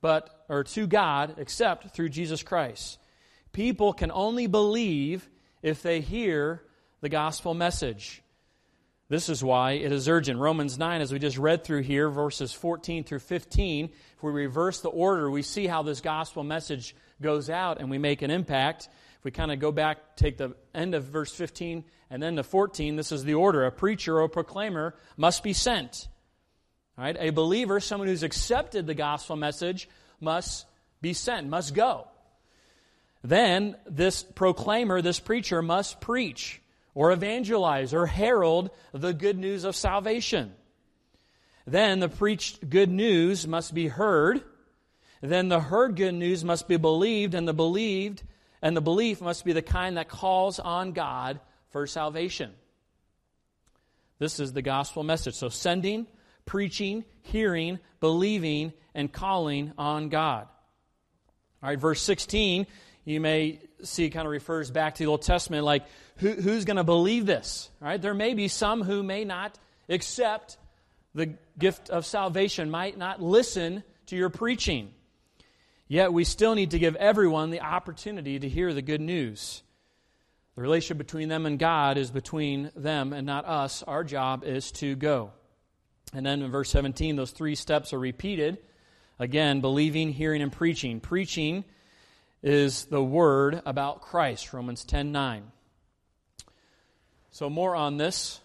but 0.00 0.44
or 0.48 0.64
to 0.64 0.86
God 0.86 1.34
except 1.38 1.90
through 1.94 2.08
Jesus 2.08 2.42
Christ. 2.42 2.98
People 3.52 3.92
can 3.92 4.10
only 4.10 4.46
believe 4.46 5.28
if 5.62 5.82
they 5.82 6.00
hear 6.00 6.62
the 7.00 7.08
gospel 7.08 7.54
message. 7.54 8.22
This 9.08 9.28
is 9.28 9.42
why 9.42 9.72
it 9.72 9.90
is 9.90 10.08
urgent. 10.08 10.38
Romans 10.38 10.78
9, 10.78 11.00
as 11.00 11.12
we 11.12 11.18
just 11.18 11.36
read 11.36 11.64
through 11.64 11.82
here, 11.82 12.08
verses 12.08 12.52
14 12.52 13.02
through 13.02 13.18
15, 13.18 13.86
if 13.86 14.22
we 14.22 14.30
reverse 14.30 14.80
the 14.80 14.88
order, 14.88 15.28
we 15.28 15.42
see 15.42 15.66
how 15.66 15.82
this 15.82 16.00
gospel 16.00 16.44
message 16.44 16.94
goes 17.20 17.50
out 17.50 17.80
and 17.80 17.90
we 17.90 17.98
make 17.98 18.22
an 18.22 18.30
impact. 18.30 18.88
If 19.20 19.24
we 19.24 19.32
kind 19.32 19.52
of 19.52 19.58
go 19.58 19.70
back, 19.70 20.16
take 20.16 20.38
the 20.38 20.54
end 20.74 20.94
of 20.94 21.04
verse 21.04 21.30
15 21.30 21.84
and 22.08 22.22
then 22.22 22.36
to 22.36 22.42
14, 22.42 22.96
this 22.96 23.12
is 23.12 23.22
the 23.22 23.34
order. 23.34 23.66
A 23.66 23.70
preacher 23.70 24.16
or 24.16 24.22
a 24.22 24.28
proclaimer 24.30 24.94
must 25.18 25.42
be 25.42 25.52
sent. 25.52 26.08
All 26.96 27.04
right? 27.04 27.18
A 27.20 27.28
believer, 27.28 27.80
someone 27.80 28.08
who's 28.08 28.22
accepted 28.22 28.86
the 28.86 28.94
gospel 28.94 29.36
message, 29.36 29.90
must 30.22 30.64
be 31.02 31.12
sent, 31.12 31.48
must 31.48 31.74
go. 31.74 32.08
Then 33.22 33.76
this 33.84 34.22
proclaimer, 34.22 35.02
this 35.02 35.20
preacher 35.20 35.60
must 35.60 36.00
preach 36.00 36.62
or 36.94 37.12
evangelize 37.12 37.92
or 37.92 38.06
herald 38.06 38.70
the 38.92 39.12
good 39.12 39.36
news 39.36 39.64
of 39.64 39.76
salvation. 39.76 40.54
Then 41.66 42.00
the 42.00 42.08
preached 42.08 42.70
good 42.70 42.90
news 42.90 43.46
must 43.46 43.74
be 43.74 43.88
heard. 43.88 44.42
Then 45.20 45.50
the 45.50 45.60
heard 45.60 45.96
good 45.96 46.14
news 46.14 46.42
must 46.42 46.68
be 46.68 46.78
believed, 46.78 47.34
and 47.34 47.46
the 47.46 47.52
believed 47.52 48.22
and 48.62 48.76
the 48.76 48.80
belief 48.80 49.20
must 49.20 49.44
be 49.44 49.52
the 49.52 49.62
kind 49.62 49.96
that 49.96 50.08
calls 50.08 50.58
on 50.58 50.92
God 50.92 51.40
for 51.70 51.86
salvation. 51.86 52.52
This 54.18 54.38
is 54.38 54.52
the 54.52 54.62
gospel 54.62 55.02
message. 55.02 55.34
So, 55.34 55.48
sending, 55.48 56.06
preaching, 56.44 57.04
hearing, 57.22 57.78
believing, 58.00 58.72
and 58.94 59.10
calling 59.10 59.72
on 59.78 60.10
God. 60.10 60.46
All 61.62 61.68
right, 61.68 61.78
verse 61.78 62.02
16, 62.02 62.66
you 63.04 63.20
may 63.20 63.60
see 63.82 64.10
kind 64.10 64.26
of 64.26 64.32
refers 64.32 64.70
back 64.70 64.94
to 64.96 65.04
the 65.04 65.10
Old 65.10 65.22
Testament, 65.22 65.64
like 65.64 65.84
who, 66.16 66.32
who's 66.32 66.64
going 66.64 66.76
to 66.76 66.84
believe 66.84 67.24
this? 67.24 67.70
All 67.80 67.88
right, 67.88 68.00
there 68.00 68.14
may 68.14 68.34
be 68.34 68.48
some 68.48 68.82
who 68.82 69.02
may 69.02 69.24
not 69.24 69.58
accept 69.88 70.58
the 71.14 71.34
gift 71.58 71.90
of 71.90 72.06
salvation, 72.06 72.70
might 72.70 72.96
not 72.96 73.22
listen 73.22 73.82
to 74.06 74.16
your 74.16 74.30
preaching. 74.30 74.92
Yet 75.90 76.12
we 76.12 76.22
still 76.22 76.54
need 76.54 76.70
to 76.70 76.78
give 76.78 76.94
everyone 76.94 77.50
the 77.50 77.62
opportunity 77.62 78.38
to 78.38 78.48
hear 78.48 78.72
the 78.72 78.80
good 78.80 79.00
news. 79.00 79.64
The 80.54 80.62
relationship 80.62 80.98
between 80.98 81.28
them 81.28 81.46
and 81.46 81.58
God 81.58 81.98
is 81.98 82.12
between 82.12 82.70
them 82.76 83.12
and 83.12 83.26
not 83.26 83.44
us. 83.44 83.82
Our 83.82 84.04
job 84.04 84.44
is 84.44 84.70
to 84.74 84.94
go. 84.94 85.32
And 86.14 86.24
then 86.24 86.42
in 86.42 86.50
verse 86.52 86.70
17, 86.70 87.16
those 87.16 87.32
three 87.32 87.56
steps 87.56 87.92
are 87.92 87.98
repeated. 87.98 88.58
Again, 89.18 89.60
believing, 89.60 90.12
hearing, 90.12 90.42
and 90.42 90.52
preaching. 90.52 91.00
Preaching 91.00 91.64
is 92.40 92.84
the 92.84 93.02
word 93.02 93.60
about 93.66 94.00
Christ, 94.00 94.52
Romans 94.52 94.84
10 94.84 95.10
9. 95.10 95.42
So, 97.32 97.50
more 97.50 97.74
on 97.74 97.96
this. 97.96 98.38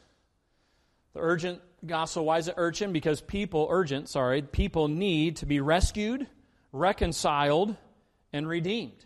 The 1.13 1.19
urgent 1.19 1.61
gospel, 1.85 2.25
why 2.25 2.39
is 2.39 2.47
it 2.47 2.55
urgent? 2.57 2.91
Because 2.91 3.21
people, 3.21 3.67
urgent, 3.69 4.09
sorry, 4.09 4.41
people 4.41 4.87
need 4.87 5.35
to 5.37 5.45
be 5.45 5.59
rescued 5.59 6.25
reconciled, 6.75 7.75
and 8.33 8.47
redeemed. 8.47 9.05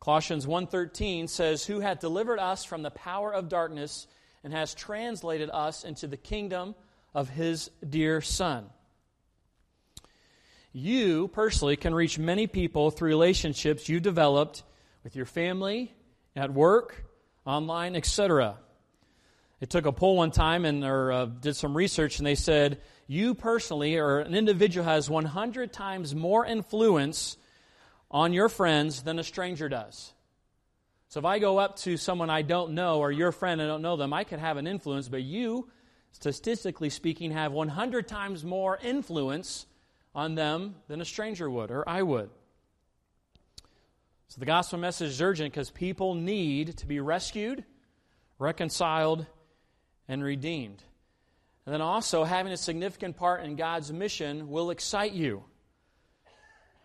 Colossians 0.00 0.46
1:13 0.46 1.28
says, 1.28 1.66
"Who 1.66 1.80
hath 1.80 2.00
delivered 2.00 2.40
us 2.40 2.64
from 2.64 2.82
the 2.82 2.90
power 2.90 3.32
of 3.32 3.48
darkness 3.48 4.06
and 4.42 4.52
has 4.52 4.74
translated 4.74 5.50
us 5.50 5.84
into 5.84 6.06
the 6.06 6.16
kingdom 6.16 6.74
of 7.14 7.28
his 7.28 7.70
dear 7.88 8.20
son." 8.20 8.70
You 10.72 11.28
personally 11.28 11.76
can 11.76 11.94
reach 11.94 12.18
many 12.18 12.46
people 12.46 12.90
through 12.90 13.08
relationships 13.08 13.88
you 13.88 14.00
developed 14.00 14.62
with 15.04 15.14
your 15.14 15.26
family, 15.26 15.94
at 16.34 16.52
work, 16.52 17.04
online, 17.44 17.94
etc. 17.94 18.58
It 19.60 19.70
took 19.70 19.86
a 19.86 19.92
poll 19.92 20.16
one 20.16 20.30
time 20.30 20.64
and 20.64 20.84
or, 20.84 21.12
uh, 21.12 21.26
did 21.26 21.54
some 21.54 21.76
research, 21.76 22.18
and 22.18 22.26
they 22.26 22.34
said 22.34 22.80
you 23.10 23.34
personally 23.34 23.96
or 23.96 24.20
an 24.20 24.36
individual 24.36 24.86
has 24.86 25.10
100 25.10 25.72
times 25.72 26.14
more 26.14 26.46
influence 26.46 27.36
on 28.08 28.32
your 28.32 28.48
friends 28.48 29.02
than 29.02 29.18
a 29.18 29.24
stranger 29.24 29.68
does. 29.68 30.12
So 31.08 31.18
if 31.18 31.26
I 31.26 31.40
go 31.40 31.58
up 31.58 31.74
to 31.78 31.96
someone 31.96 32.30
I 32.30 32.42
don't 32.42 32.74
know 32.74 33.00
or 33.00 33.10
your 33.10 33.32
friend 33.32 33.60
I 33.60 33.66
don't 33.66 33.82
know 33.82 33.96
them, 33.96 34.12
I 34.12 34.22
could 34.22 34.38
have 34.38 34.58
an 34.58 34.68
influence, 34.68 35.08
but 35.08 35.24
you, 35.24 35.68
statistically 36.12 36.88
speaking, 36.88 37.32
have 37.32 37.50
100 37.50 38.06
times 38.06 38.44
more 38.44 38.78
influence 38.80 39.66
on 40.14 40.36
them 40.36 40.76
than 40.86 41.00
a 41.00 41.04
stranger 41.04 41.50
would 41.50 41.72
or 41.72 41.88
I 41.88 42.02
would. 42.02 42.30
So 44.28 44.38
the 44.38 44.46
gospel 44.46 44.78
message 44.78 45.08
is 45.08 45.20
urgent 45.20 45.52
because 45.52 45.70
people 45.70 46.14
need 46.14 46.76
to 46.76 46.86
be 46.86 47.00
rescued, 47.00 47.64
reconciled, 48.38 49.26
and 50.06 50.22
redeemed. 50.22 50.84
And 51.66 51.74
then 51.74 51.80
also, 51.82 52.24
having 52.24 52.52
a 52.52 52.56
significant 52.56 53.16
part 53.16 53.44
in 53.44 53.56
God's 53.56 53.92
mission 53.92 54.48
will 54.48 54.70
excite 54.70 55.12
you. 55.12 55.44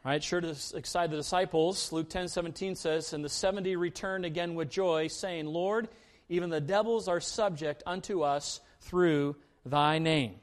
Right, 0.04 0.24
sure 0.24 0.42
to 0.42 0.56
excite 0.76 1.10
the 1.10 1.18
disciples. 1.18 1.92
Luke 1.92 2.10
10 2.10 2.28
17 2.28 2.76
says, 2.76 3.14
And 3.14 3.26
the 3.26 3.30
70 3.30 3.76
returned 3.76 4.24
again 4.24 4.54
with 4.54 4.70
joy, 4.70 5.08
saying, 5.08 5.48
Lord, 5.48 5.88
even 6.30 6.50
the 6.50 6.62
devils 6.62 7.08
are 7.08 7.20
subject 7.20 7.82
unto 7.88 8.22
us 8.22 8.60
through 8.82 9.36
thy 9.66 9.98
name. 9.98 10.36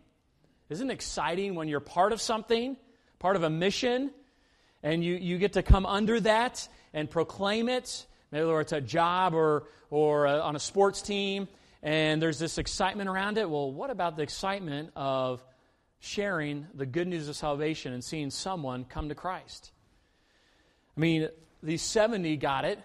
Isn't 0.68 0.90
it 0.90 0.94
exciting 0.94 1.54
when 1.54 1.68
you're 1.68 1.80
part 1.80 2.12
of 2.12 2.20
something, 2.20 2.76
part 3.18 3.36
of 3.36 3.42
a 3.42 3.50
mission, 3.50 4.10
and 4.82 5.04
you, 5.04 5.14
you 5.14 5.38
get 5.38 5.52
to 5.52 5.62
come 5.62 5.86
under 5.86 6.18
that 6.20 6.66
and 6.92 7.08
proclaim 7.08 7.68
it, 7.68 8.06
maybe 8.30 8.46
it's 8.46 8.72
a 8.72 8.80
job 8.80 9.34
or, 9.34 9.64
or 9.90 10.26
a, 10.26 10.40
on 10.40 10.56
a 10.56 10.60
sports 10.60 11.02
team, 11.02 11.46
and 11.82 12.22
there's 12.22 12.38
this 12.38 12.58
excitement 12.58 13.08
around 13.08 13.38
it. 13.38 13.48
Well, 13.48 13.72
what 13.72 13.90
about 13.90 14.16
the 14.16 14.22
excitement 14.22 14.90
of 14.94 15.44
sharing 15.98 16.66
the 16.74 16.86
good 16.86 17.08
news 17.08 17.28
of 17.28 17.36
salvation 17.36 17.92
and 17.92 18.04
seeing 18.04 18.30
someone 18.30 18.84
come 18.84 19.08
to 19.08 19.14
Christ? 19.14 19.72
I 20.96 21.00
mean, 21.00 21.28
these 21.62 21.82
70 21.82 22.36
got 22.36 22.64
it. 22.64 22.78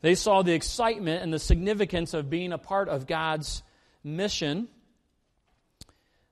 They 0.00 0.14
saw 0.14 0.42
the 0.42 0.52
excitement 0.52 1.22
and 1.22 1.32
the 1.32 1.38
significance 1.38 2.14
of 2.14 2.30
being 2.30 2.52
a 2.52 2.58
part 2.58 2.88
of 2.88 3.06
God's 3.06 3.62
mission. 4.02 4.68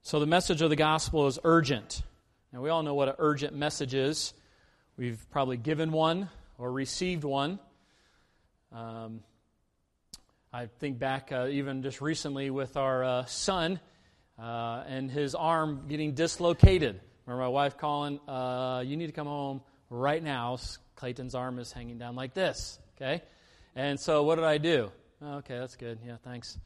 So 0.03 0.19
the 0.21 0.27
message 0.27 0.63
of 0.63 0.71
the 0.71 0.77
gospel 0.77 1.27
is 1.27 1.39
urgent. 1.45 2.03
Now, 2.53 2.63
we 2.63 2.71
all 2.71 2.83
know 2.83 2.95
what 2.95 3.09
an 3.09 3.15
urgent 3.19 3.55
message 3.55 3.95
is. 3.95 4.33
We've 4.97 5.25
probably 5.31 5.57
given 5.57 5.93
one 5.93 6.29
or 6.59 6.73
received 6.73 7.23
one. 7.25 7.61
Um, 8.73 9.21
I 10.53 10.67
think 10.67 10.99
back 10.99 11.31
uh, 11.31 11.47
even 11.47 11.83
just 11.83 12.01
recently 12.01 12.51
with 12.51 12.77
our 12.77 13.05
uh, 13.05 13.25
son 13.27 13.79
uh, 14.37 14.83
and 14.89 15.09
his 15.09 15.37
arm 15.37 15.85
getting 15.89 16.15
dislocated. 16.15 17.01
Remember 17.25 17.45
my 17.45 17.49
wife 17.49 17.79
calling, 17.79 18.19
uh, 18.27 18.83
you 18.85 18.97
need 18.97 19.07
to 19.07 19.13
come 19.13 19.29
home 19.29 19.61
right 19.91 20.21
now. 20.21 20.59
Clayton's 20.97 21.37
arm 21.37 21.61
is 21.61 21.71
hanging 21.71 21.99
down 21.99 22.17
like 22.17 22.35
this, 22.35 22.81
okay? 22.97 23.23
And 23.77 24.01
so 24.01 24.25
what 24.25 24.37
did 24.37 24.45
I 24.45 24.59
do? 24.59 24.91
Oh, 25.23 25.35
okay, 25.37 25.57
that's 25.57 25.77
good. 25.77 26.01
Yeah, 26.05 26.17
thanks. 26.25 26.59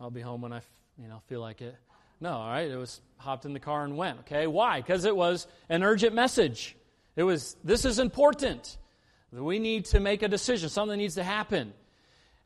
I'll 0.00 0.10
be 0.10 0.20
home 0.20 0.40
when 0.40 0.52
I, 0.52 0.60
you 0.96 1.08
know, 1.08 1.20
feel 1.26 1.40
like 1.40 1.60
it. 1.60 1.74
No, 2.20 2.34
all 2.34 2.48
right. 2.48 2.70
It 2.70 2.76
was 2.76 3.00
hopped 3.16 3.46
in 3.46 3.52
the 3.52 3.60
car 3.60 3.82
and 3.82 3.96
went. 3.96 4.20
Okay, 4.20 4.46
why? 4.46 4.80
Because 4.80 5.04
it 5.04 5.16
was 5.16 5.48
an 5.68 5.82
urgent 5.82 6.14
message. 6.14 6.76
It 7.16 7.24
was 7.24 7.56
this 7.64 7.84
is 7.84 7.98
important. 7.98 8.78
We 9.32 9.58
need 9.58 9.86
to 9.86 9.98
make 9.98 10.22
a 10.22 10.28
decision. 10.28 10.68
Something 10.68 10.98
needs 10.98 11.16
to 11.16 11.24
happen. 11.24 11.72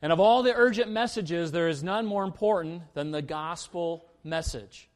And 0.01 0.13
of 0.13 0.19
all 0.19 0.43
the 0.43 0.53
urgent 0.55 0.89
messages, 0.89 1.51
there 1.51 1.67
is 1.67 1.83
none 1.83 2.05
more 2.05 2.23
important 2.23 2.83
than 2.93 3.11
the 3.11 3.21
gospel 3.21 4.05
message. 4.23 4.89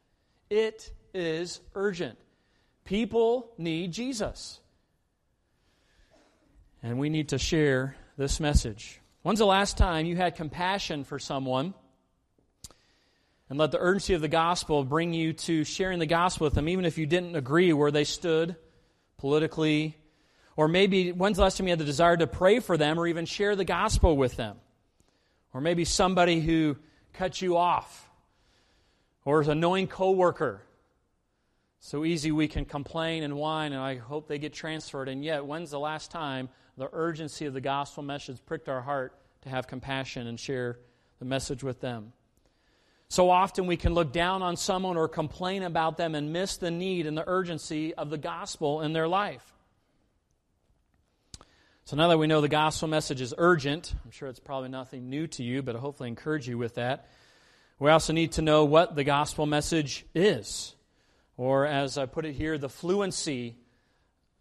It 0.50 0.91
is 1.13 1.60
urgent. 1.75 2.17
People 2.86 3.51
need 3.57 3.91
Jesus. 3.91 4.60
And 6.81 7.00
we 7.00 7.10
need 7.10 7.29
to 7.29 7.38
share 7.38 7.95
this 8.17 8.39
message. 8.39 9.01
When's 9.24 9.39
the 9.39 9.45
last 9.45 9.77
time 9.77 10.05
you 10.05 10.15
had 10.15 10.36
compassion 10.36 11.03
for 11.03 11.17
someone 11.17 11.74
and 13.50 13.57
let 13.57 13.72
the 13.72 13.79
urgency 13.79 14.13
of 14.13 14.22
the 14.22 14.27
gospel 14.27 14.83
bring 14.83 15.13
you 15.13 15.33
to 15.33 15.63
sharing 15.63 16.00
the 16.00 16.05
gospel 16.05 16.45
with 16.45 16.53
them, 16.53 16.67
even 16.67 16.86
if 16.86 16.98
you 16.98 17.05
didn't 17.05 17.36
agree 17.36 17.72
where 17.72 17.91
they 17.91 18.03
stood 18.03 18.55
politically? 19.17 19.98
Or 20.55 20.67
maybe 20.67 21.12
when's 21.12 21.38
the 21.38 21.43
last 21.43 21.57
time 21.57 21.67
you 21.67 21.72
had 21.72 21.79
the 21.79 21.86
desire 21.86 22.17
to 22.17 22.27
pray 22.27 22.60
for 22.60 22.77
them 22.77 23.00
or 23.00 23.07
even 23.07 23.25
share 23.25 23.55
the 23.55 23.65
gospel 23.65 24.17
with 24.17 24.36
them? 24.36 24.57
Or 25.53 25.62
maybe 25.62 25.86
somebody 25.86 26.41
who 26.41 26.77
cut 27.13 27.41
you 27.41 27.57
off. 27.57 28.10
Or 29.25 29.41
an 29.41 29.50
annoying 29.50 29.88
coworker. 29.88 30.63
So 31.79 32.05
easy 32.05 32.31
we 32.31 32.48
can 32.48 32.65
complain 32.65 33.24
and 33.24 33.36
whine, 33.36 33.74
and 33.74 33.81
I 33.81 33.95
hope 33.95 34.27
they 34.27 34.39
get 34.39 34.53
transferred. 34.53 35.10
And 35.10 35.24
yet, 35.24 35.45
when's 35.45 35.72
the 35.72 35.79
last 35.79 36.12
time 36.12 36.50
the 36.77 36.89
urgency 36.91 37.45
of 37.45 37.53
the 37.53 37.62
gospel 37.62 38.03
message 38.03 38.39
pricked 38.45 38.69
our 38.69 38.81
heart 38.81 39.13
to 39.41 39.50
have 39.50 39.67
compassion 39.67 40.27
and 40.27 40.39
share 40.39 40.79
the 41.19 41.25
message 41.25 41.63
with 41.63 41.81
them? 41.81 42.13
So 43.10 43.29
often 43.29 43.67
we 43.67 43.77
can 43.77 43.93
look 43.93 44.12
down 44.12 44.41
on 44.41 44.57
someone 44.57 44.98
or 44.98 45.07
complain 45.07 45.62
about 45.62 45.98
them 45.98 46.15
and 46.15 46.33
miss 46.33 46.57
the 46.57 46.72
need 46.72 47.05
and 47.05 47.15
the 47.15 47.27
urgency 47.27 47.93
of 47.93 48.10
the 48.10 48.17
gospel 48.17 48.81
in 48.81 48.93
their 48.93 49.07
life. 49.07 49.53
So 51.86 51.98
now 51.98 52.08
that 52.08 52.18
we 52.18 52.28
know 52.28 52.40
the 52.40 52.48
gospel 52.48 52.88
message 52.88 53.20
is 53.20 53.34
urgent, 53.38 53.94
I'm 54.06 54.12
sure 54.12 54.30
it's 54.30 54.40
probably 54.40 54.70
nothing 54.70 55.10
new 55.10 55.28
to 55.28 55.44
you, 55.44 55.62
but 55.62 55.75
I 55.75 55.80
hopefully 55.80 56.08
encourage 56.08 56.48
you 56.48 56.58
with 56.58 56.75
that. 56.75 57.10
We 57.78 57.92
also 57.92 58.13
need 58.13 58.32
to 58.34 58.42
know 58.42 58.63
what 58.63 58.96
the 58.96 59.04
gospel 59.04 59.46
message 59.46 60.06
is, 60.16 60.75
or 61.36 61.66
as 61.66 61.98
I 61.98 62.06
put 62.06 62.25
it 62.25 62.36
here, 62.36 62.58
the 62.58 62.70
fluency 62.70 63.58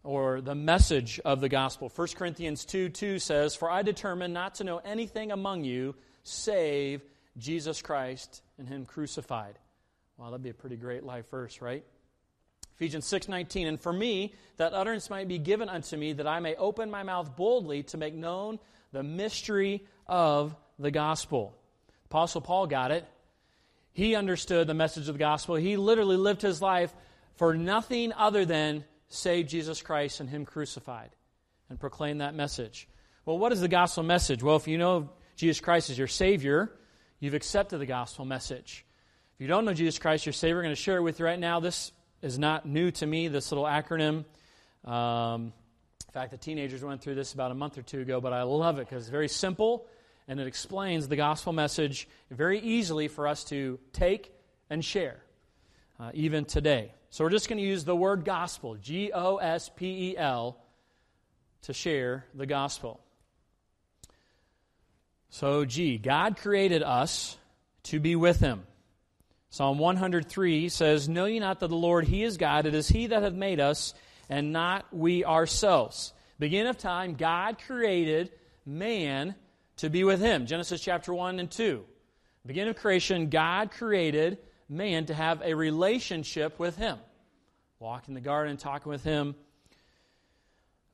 or 0.03 0.39
the 0.39 0.55
message 0.55 1.19
of 1.25 1.41
the 1.41 1.49
gospel. 1.49 1.91
1 1.93 2.07
Corinthians 2.15 2.63
2 2.63 2.87
2 2.87 3.19
says, 3.19 3.55
For 3.55 3.69
I 3.69 3.81
determined 3.81 4.33
not 4.33 4.55
to 4.55 4.63
know 4.63 4.77
anything 4.77 5.33
among 5.33 5.65
you 5.65 5.95
save 6.23 7.01
Jesus 7.37 7.81
Christ 7.81 8.41
and 8.57 8.69
Him 8.69 8.85
crucified. 8.85 9.59
Wow, 10.15 10.29
that'd 10.29 10.43
be 10.43 10.49
a 10.49 10.53
pretty 10.53 10.77
great 10.77 11.03
life 11.03 11.29
verse, 11.29 11.59
right? 11.59 11.83
Ephesians 12.75 13.05
6:19 13.05 13.67
and 13.67 13.79
for 13.79 13.93
me 13.93 14.33
that 14.57 14.73
utterance 14.73 15.09
might 15.09 15.27
be 15.27 15.37
given 15.37 15.69
unto 15.69 15.95
me 15.95 16.13
that 16.13 16.27
I 16.27 16.39
may 16.39 16.55
open 16.55 16.89
my 16.89 17.03
mouth 17.03 17.35
boldly 17.35 17.83
to 17.83 17.97
make 17.97 18.13
known 18.13 18.59
the 18.91 19.03
mystery 19.03 19.85
of 20.07 20.55
the 20.79 20.91
gospel. 20.91 21.55
Apostle 22.05 22.41
Paul 22.41 22.67
got 22.67 22.91
it. 22.91 23.05
He 23.93 24.15
understood 24.15 24.67
the 24.67 24.73
message 24.73 25.07
of 25.07 25.15
the 25.15 25.19
gospel. 25.19 25.55
He 25.55 25.77
literally 25.77 26.17
lived 26.17 26.41
his 26.41 26.61
life 26.61 26.93
for 27.35 27.55
nothing 27.55 28.11
other 28.13 28.45
than 28.45 28.85
save 29.07 29.47
Jesus 29.47 29.81
Christ 29.81 30.19
and 30.19 30.29
him 30.29 30.45
crucified 30.45 31.11
and 31.69 31.79
proclaim 31.79 32.19
that 32.19 32.35
message. 32.35 32.87
Well, 33.25 33.37
what 33.37 33.51
is 33.51 33.61
the 33.61 33.67
gospel 33.67 34.03
message? 34.03 34.43
Well, 34.43 34.55
if 34.55 34.67
you 34.67 34.77
know 34.77 35.09
Jesus 35.35 35.61
Christ 35.61 35.89
is 35.89 35.97
your 35.97 36.07
Savior, 36.07 36.71
you've 37.19 37.33
accepted 37.33 37.77
the 37.77 37.85
gospel 37.85 38.25
message. 38.25 38.85
If 39.35 39.41
you 39.41 39.47
don't 39.47 39.65
know 39.65 39.73
Jesus 39.73 39.99
Christ, 39.99 40.25
your 40.25 40.33
Savior, 40.33 40.57
I'm 40.57 40.65
going 40.65 40.75
to 40.75 40.81
share 40.81 40.97
it 40.97 41.03
with 41.03 41.19
you 41.19 41.25
right 41.25 41.39
now. 41.39 41.59
This 41.59 41.91
is 42.23 42.39
not 42.39 42.65
new 42.65 42.89
to 42.89 43.05
me, 43.05 43.27
this 43.27 43.51
little 43.51 43.65
acronym. 43.65 44.25
Um, 44.85 45.53
in 46.07 46.13
fact, 46.13 46.31
the 46.31 46.37
teenagers 46.37 46.83
went 46.83 47.01
through 47.01 47.15
this 47.15 47.33
about 47.33 47.51
a 47.51 47.55
month 47.55 47.77
or 47.77 47.81
two 47.81 47.99
ago, 47.99 48.21
but 48.21 48.33
I 48.33 48.43
love 48.43 48.79
it 48.79 48.87
because 48.87 49.03
it's 49.03 49.11
very 49.11 49.27
simple 49.27 49.85
and 50.27 50.39
it 50.39 50.47
explains 50.47 51.07
the 51.07 51.17
gospel 51.17 51.51
message 51.51 52.07
very 52.31 52.59
easily 52.59 53.09
for 53.09 53.27
us 53.27 53.43
to 53.45 53.77
take 53.91 54.31
and 54.69 54.83
share, 54.83 55.17
uh, 55.99 56.11
even 56.13 56.45
today. 56.45 56.93
So 57.09 57.23
we're 57.23 57.29
just 57.29 57.49
going 57.49 57.57
to 57.57 57.63
use 57.63 57.83
the 57.83 57.95
word 57.95 58.23
gospel, 58.23 58.75
G 58.75 59.11
O 59.13 59.37
S 59.37 59.69
P 59.75 60.11
E 60.11 60.17
L, 60.17 60.57
to 61.63 61.73
share 61.73 62.25
the 62.33 62.45
gospel. 62.45 63.01
So, 65.29 65.65
G, 65.65 65.97
God 65.97 66.37
created 66.37 66.83
us 66.83 67.37
to 67.83 67.99
be 67.99 68.15
with 68.15 68.39
Him. 68.39 68.63
Psalm 69.53 69.77
103 69.77 70.67
says, 70.69 71.07
Know 71.07 71.25
ye 71.25 71.37
not 71.37 71.59
that 71.59 71.67
the 71.67 71.75
Lord, 71.75 72.07
He 72.07 72.23
is 72.23 72.37
God, 72.37 72.65
it 72.65 72.73
is 72.73 72.87
He 72.87 73.05
that 73.05 73.21
hath 73.21 73.33
made 73.33 73.59
us, 73.59 73.93
and 74.27 74.51
not 74.51 74.87
we 74.91 75.23
ourselves. 75.23 76.11
Beginning 76.39 76.69
of 76.69 76.79
time, 76.79 77.13
God 77.13 77.59
created 77.67 78.31
man 78.65 79.35
to 79.77 79.91
be 79.91 80.03
with 80.03 80.21
Him. 80.21 80.47
Genesis 80.47 80.81
chapter 80.81 81.13
1 81.13 81.39
and 81.39 81.51
2. 81.51 81.85
Beginning 82.47 82.71
of 82.71 82.77
creation, 82.77 83.29
God 83.29 83.69
created 83.69 84.39
man 84.69 85.05
to 85.05 85.13
have 85.13 85.43
a 85.43 85.53
relationship 85.53 86.57
with 86.57 86.75
Him. 86.75 86.97
Walk 87.77 88.07
in 88.07 88.15
the 88.15 88.21
garden, 88.21 88.57
talking 88.57 88.91
with 88.91 89.03
Him. 89.03 89.35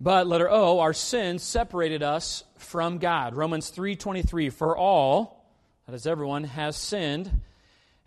But 0.02 0.28
letter 0.28 0.50
O, 0.52 0.82
our 0.82 0.92
sins 0.92 1.44
separated 1.44 2.04
us 2.04 2.44
from 2.58 2.98
God. 2.98 3.38
Romans 3.38 3.72
3:23 3.72 4.52
for 4.52 4.76
all, 4.76 5.50
that 5.86 5.96
is 5.96 6.06
everyone 6.06 6.44
has 6.44 6.76
sinned 6.76 7.32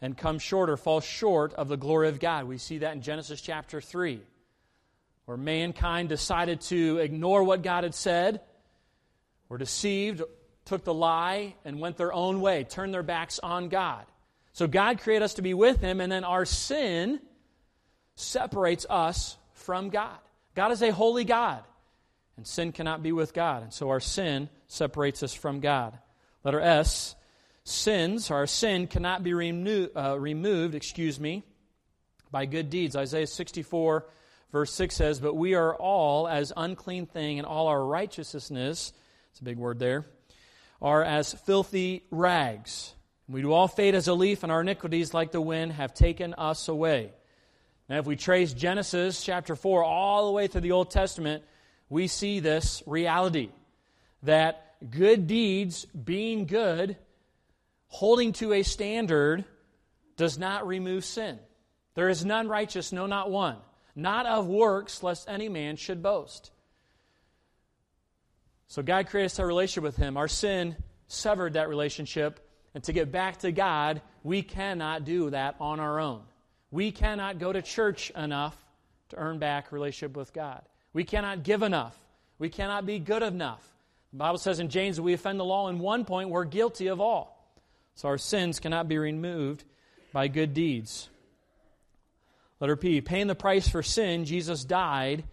and 0.03 0.19
come 0.19 0.41
short 0.41 0.69
or 0.69 0.77
fall 0.77 1.01
short 1.01 1.55
of 1.55 1.69
the 1.69 1.77
glory 1.77 2.09
of 2.09 2.19
God. 2.19 2.45
We 2.47 2.59
see 2.59 2.79
that 2.79 2.93
in 2.93 3.03
Genesis 3.03 3.41
chapter 3.41 3.81
3, 3.81 4.21
where 5.27 5.37
mankind 5.37 6.09
decided 6.09 6.61
to 6.63 6.99
ignore 6.99 7.45
what 7.45 7.63
God 7.63 7.85
had 7.85 7.95
said, 7.95 8.41
were 9.49 9.59
deceived, 9.59 10.21
took 10.65 10.83
the 10.83 10.93
lie, 10.93 11.55
and 11.65 11.79
went 11.79 11.97
their 11.97 12.13
own 12.13 12.41
way, 12.41 12.65
turned 12.65 12.93
their 12.93 13.05
backs 13.05 13.39
on 13.39 13.69
God. 13.69 14.05
So 14.53 14.67
God 14.67 14.99
created 15.01 15.25
us 15.25 15.35
to 15.35 15.43
be 15.43 15.55
with 15.55 15.81
Him, 15.81 16.01
and 16.01 16.11
then 16.11 16.25
our 16.25 16.45
sin 16.45 17.21
separates 18.17 18.85
us 18.91 19.39
from 19.55 19.89
God. 19.89 20.19
God 20.57 20.73
is 20.73 20.83
a 20.83 20.91
holy 20.91 21.25
God, 21.25 21.63
and 22.37 22.45
sin 22.45 22.73
cannot 22.73 23.05
be 23.05 23.13
with 23.13 23.33
God. 23.33 23.63
And 23.63 23.73
so 23.73 23.91
our 23.91 24.01
sin 24.01 24.49
separates 24.67 25.23
us 25.23 25.33
from 25.33 25.61
God. 25.61 25.97
Letter 26.43 26.61
S 26.61 27.15
sins, 27.65 28.31
our 28.31 28.47
sin 28.47 28.87
cannot 28.87 29.23
be 29.23 29.35
renew, 29.35 29.89
uh, 29.97 30.19
removed, 30.19 30.75
excuse 30.75 31.21
me, 31.21 31.45
by 32.31 32.47
good 32.47 32.71
deeds. 32.71 32.97
Isaiah 32.97 33.27
64, 33.27 34.07
verse 34.51 34.73
6 34.73 34.95
says, 34.95 35.21
But 35.21 35.35
we 35.35 35.55
are 35.55 35.75
all 35.75 36.27
as 36.27 36.53
unclean 36.57 37.07
thing, 37.07 37.39
and 37.39 37.47
all 37.47 37.69
our 37.69 37.85
righteousness, 37.85 38.93
it's 39.31 39.41
a 39.41 39.45
big 39.45 39.59
word 39.59 39.79
there, 39.79 40.07
are 40.81 41.03
as 41.03 41.33
filthy 41.33 42.05
rags. 42.11 42.95
We 43.29 43.43
do 43.43 43.53
all 43.53 43.69
fade 43.69 43.95
as 43.95 44.09
a 44.09 44.15
leaf, 44.15 44.43
and 44.43 44.51
our 44.51 44.63
iniquities, 44.63 45.15
like 45.15 45.33
the 45.33 45.41
wind, 45.41 45.73
have 45.73 45.95
taken 45.95 46.35
us 46.35 46.69
away. 46.69 47.13
Now, 47.89 47.99
if 47.99 48.07
we 48.07 48.17
trace 48.17 48.53
Genesis 48.53 49.23
chapter 49.23 49.55
4 49.55 49.85
all 49.85 50.27
the 50.27 50.33
way 50.33 50.47
through 50.49 50.63
the 50.63 50.73
Old 50.73 50.91
Testament, 50.91 51.45
we 51.89 52.09
see 52.09 52.41
this 52.41 52.83
reality 52.87 53.51
that 54.23 54.75
good 54.91 55.27
deeds, 55.27 55.85
being 55.85 56.47
good, 56.47 56.97
holding 57.93 58.33
to 58.33 58.55
a 58.55 58.63
standard 58.63 59.45
does 60.17 60.39
not 60.39 60.67
remove 60.67 61.05
sin. 61.05 61.39
There 61.95 62.09
is 62.09 62.25
none 62.25 62.49
righteous, 62.49 62.91
no, 62.91 63.07
not 63.07 63.31
one. 63.31 63.57
Not 63.95 64.25
of 64.25 64.47
works, 64.47 65.03
lest 65.03 65.29
any 65.29 65.51
man 65.51 65.77
should 65.77 66.03
boast. 66.03 66.51
So 68.69 68.83
God 68.83 69.09
created 69.09 69.39
a 69.39 69.45
relationship 69.45 69.83
with 69.85 69.97
Him. 69.97 70.17
Our 70.17 70.29
sin 70.29 70.75
severed 71.07 71.53
that 71.53 71.69
relationship. 71.69 72.41
And 72.75 72.83
to 72.85 72.95
get 72.95 73.13
back 73.13 73.41
to 73.41 73.53
God, 73.53 74.01
we 74.23 74.41
cannot 74.41 75.05
do 75.05 75.29
that 75.29 75.57
on 75.61 75.79
our 75.79 76.01
own. 76.01 76.23
We 76.71 76.93
cannot 76.93 77.39
go 77.39 77.53
to 77.53 77.61
church 77.61 78.11
enough 78.13 78.57
to 79.11 79.17
earn 79.17 79.39
back 79.39 79.71
relationship 79.71 80.17
with 80.17 80.33
God. 80.33 80.63
We 80.95 81.05
cannot 81.05 81.43
give 81.43 81.63
enough. 81.63 81.95
We 82.39 82.49
cannot 82.49 82.87
be 82.87 82.99
good 82.99 83.23
enough. 83.23 83.63
The 84.13 84.19
Bible 84.19 84.39
says 84.39 84.61
in 84.61 84.71
James 84.71 84.97
that 84.97 85.03
we 85.03 85.13
offend 85.13 85.39
the 85.39 85.45
law 85.45 85.69
in 85.69 85.79
one 85.79 86.07
point, 86.07 86.31
we're 86.31 86.47
guilty 86.47 86.87
of 86.87 87.03
all. 87.03 87.42
So 87.95 88.09
our 88.09 88.19
sins 88.19 88.61
cannot 88.61 88.89
be 88.89 88.99
removed 88.99 89.65
by 90.13 90.29
good 90.29 90.55
deeds. 90.55 91.09
Letter 92.61 92.77
P, 92.77 93.01
paying 93.01 93.27
the 93.27 93.35
price 93.35 93.69
for 93.69 93.83
sin, 93.83 94.25
Jesus 94.25 94.65
died 94.65 95.25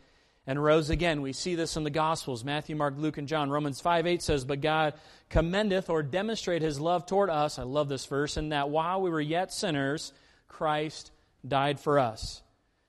and 0.47 0.61
rose 0.61 0.89
again. 0.89 1.21
We 1.21 1.31
see 1.31 1.53
this 1.53 1.77
in 1.77 1.83
the 1.83 1.91
Gospels 1.91 2.43
Matthew, 2.43 2.75
Mark, 2.75 2.95
Luke, 2.97 3.19
and 3.19 3.27
John. 3.27 3.51
Romans 3.51 3.79
5 3.81 4.07
8 4.07 4.21
says, 4.21 4.45
But 4.45 4.61
God 4.61 4.95
commendeth 5.29 5.91
or 5.91 6.01
demonstrate 6.01 6.63
his 6.63 6.79
love 6.79 7.05
toward 7.05 7.29
us. 7.29 7.59
I 7.59 7.63
love 7.63 7.87
this 7.87 8.07
verse, 8.07 8.35
in 8.35 8.49
that 8.49 8.69
while 8.69 9.01
we 9.01 9.11
were 9.11 9.21
yet 9.21 9.53
sinners, 9.53 10.11
Christ 10.47 11.11
died 11.47 11.79
for 11.79 11.99
us. 11.99 12.41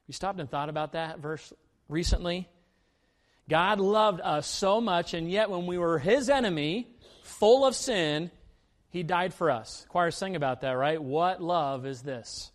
You 0.06 0.14
stopped 0.14 0.40
and 0.40 0.50
thought 0.50 0.70
about 0.70 0.92
that 0.92 1.18
verse 1.18 1.52
recently? 1.88 2.48
God 3.46 3.78
loved 3.78 4.22
us 4.22 4.46
so 4.46 4.80
much, 4.80 5.12
and 5.12 5.30
yet 5.30 5.50
when 5.50 5.66
we 5.66 5.76
were 5.76 5.98
his 5.98 6.30
enemy, 6.30 6.88
full 7.24 7.66
of 7.66 7.76
sin, 7.76 8.30
he 8.90 9.03
died 9.03 9.33
for 9.33 9.50
us. 9.50 9.87
Choir 9.88 10.11
sing 10.11 10.37
about 10.37 10.61
that, 10.61 10.72
right? 10.72 11.00
What 11.00 11.40
love 11.40 11.87
is 11.87 12.03
this? 12.03 12.50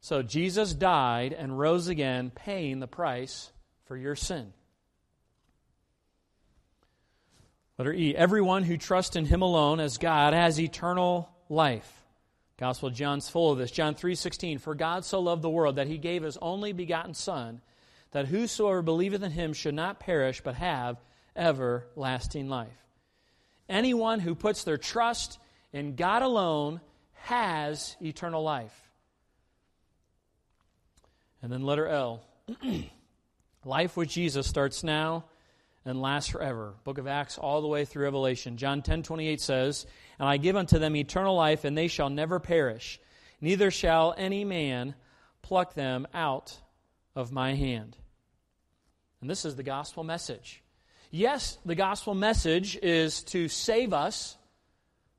So 0.00 0.22
Jesus 0.22 0.74
died 0.74 1.32
and 1.32 1.58
rose 1.58 1.88
again, 1.88 2.30
paying 2.30 2.80
the 2.80 2.86
price 2.86 3.50
for 3.86 3.96
your 3.96 4.16
sin. 4.16 4.52
Letter 7.78 7.92
E 7.92 8.14
Everyone 8.14 8.64
who 8.64 8.76
trusts 8.76 9.16
in 9.16 9.26
him 9.26 9.42
alone 9.42 9.80
as 9.80 9.98
God 9.98 10.32
has 10.32 10.60
eternal 10.60 11.28
life. 11.48 12.04
Gospel 12.58 12.88
of 12.88 12.94
John's 12.94 13.28
full 13.28 13.52
of 13.52 13.58
this. 13.58 13.70
John 13.70 13.94
3:16 13.94 14.58
For 14.60 14.74
God 14.74 15.04
so 15.04 15.20
loved 15.20 15.42
the 15.42 15.50
world 15.50 15.76
that 15.76 15.88
he 15.88 15.98
gave 15.98 16.22
his 16.22 16.38
only 16.38 16.72
begotten 16.72 17.14
son 17.14 17.60
that 18.12 18.26
whosoever 18.26 18.82
believeth 18.82 19.22
in 19.22 19.32
him 19.32 19.52
should 19.52 19.74
not 19.74 20.00
perish 20.00 20.40
but 20.40 20.54
have 20.54 20.96
everlasting 21.36 22.48
life. 22.48 22.85
Anyone 23.68 24.20
who 24.20 24.34
puts 24.34 24.64
their 24.64 24.76
trust 24.78 25.38
in 25.72 25.96
God 25.96 26.22
alone 26.22 26.80
has 27.14 27.96
eternal 28.00 28.42
life. 28.42 28.90
And 31.42 31.52
then 31.52 31.62
letter 31.62 31.86
L. 31.86 32.22
life 33.64 33.96
with 33.96 34.08
Jesus 34.08 34.46
starts 34.46 34.82
now 34.82 35.24
and 35.84 36.00
lasts 36.00 36.30
forever. 36.30 36.74
Book 36.84 36.98
of 36.98 37.06
Acts 37.06 37.38
all 37.38 37.60
the 37.60 37.68
way 37.68 37.84
through 37.84 38.04
Revelation. 38.04 38.56
John 38.56 38.82
10:28 38.82 39.40
says, 39.40 39.86
"And 40.18 40.28
I 40.28 40.36
give 40.36 40.56
unto 40.56 40.78
them 40.78 40.96
eternal 40.96 41.34
life, 41.34 41.64
and 41.64 41.76
they 41.76 41.88
shall 41.88 42.10
never 42.10 42.40
perish, 42.40 43.00
neither 43.40 43.70
shall 43.70 44.14
any 44.16 44.44
man 44.44 44.94
pluck 45.42 45.74
them 45.74 46.06
out 46.12 46.60
of 47.14 47.32
my 47.32 47.54
hand." 47.54 47.96
And 49.20 49.30
this 49.30 49.44
is 49.44 49.56
the 49.56 49.62
gospel 49.62 50.04
message. 50.04 50.62
Yes, 51.10 51.58
the 51.64 51.74
gospel 51.74 52.14
message 52.14 52.76
is 52.76 53.22
to 53.24 53.48
save 53.48 53.92
us. 53.92 54.36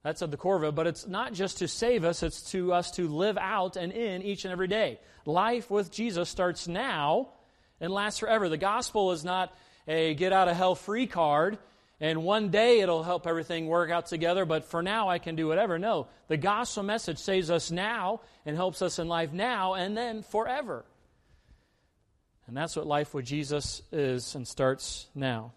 That's 0.04 0.22
at 0.22 0.32
the 0.32 0.38
core 0.38 0.56
of 0.56 0.64
it, 0.64 0.76
but 0.76 0.88
it's 0.88 1.08
not 1.08 1.34
just 1.34 1.58
to 1.60 1.68
save 1.68 2.04
us, 2.04 2.24
it's 2.24 2.52
to 2.52 2.74
us 2.74 2.92
to 2.92 3.08
live 3.08 3.38
out 3.38 3.76
and 3.76 3.92
in 3.92 4.22
each 4.22 4.46
and 4.46 4.52
every 4.52 4.68
day. 4.68 5.00
Life 5.26 5.70
with 5.70 5.92
Jesus 5.92 6.30
starts 6.30 6.68
now 6.68 7.30
and 7.82 7.92
lasts 7.92 8.20
forever. 8.20 8.48
The 8.48 8.58
gospel 8.58 9.12
is 9.12 9.26
not 9.26 9.56
a 9.88 10.14
get 10.14 10.34
out 10.34 10.48
of 10.48 10.56
hell 10.56 10.76
free 10.76 11.08
card 11.08 11.58
and 12.00 12.24
one 12.24 12.50
day 12.50 12.82
it'll 12.82 13.04
help 13.04 13.26
everything 13.26 13.68
work 13.68 13.90
out 13.90 14.06
together, 14.06 14.46
but 14.46 14.66
for 14.66 14.84
now 14.84 15.10
I 15.10 15.18
can 15.18 15.36
do 15.36 15.48
whatever. 15.48 15.80
No, 15.80 16.08
the 16.28 16.38
gospel 16.38 16.84
message 16.84 17.18
saves 17.18 17.50
us 17.50 17.72
now 17.72 18.22
and 18.46 18.56
helps 18.56 18.84
us 18.84 19.00
in 19.00 19.08
life 19.08 19.34
now 19.34 19.74
and 19.74 19.98
then 19.98 20.22
forever. 20.22 20.86
And 22.46 22.56
that's 22.56 22.76
what 22.76 22.86
life 22.86 23.14
with 23.14 23.26
Jesus 23.26 23.82
is 23.92 24.36
and 24.36 24.48
starts 24.48 25.08
now. 25.16 25.54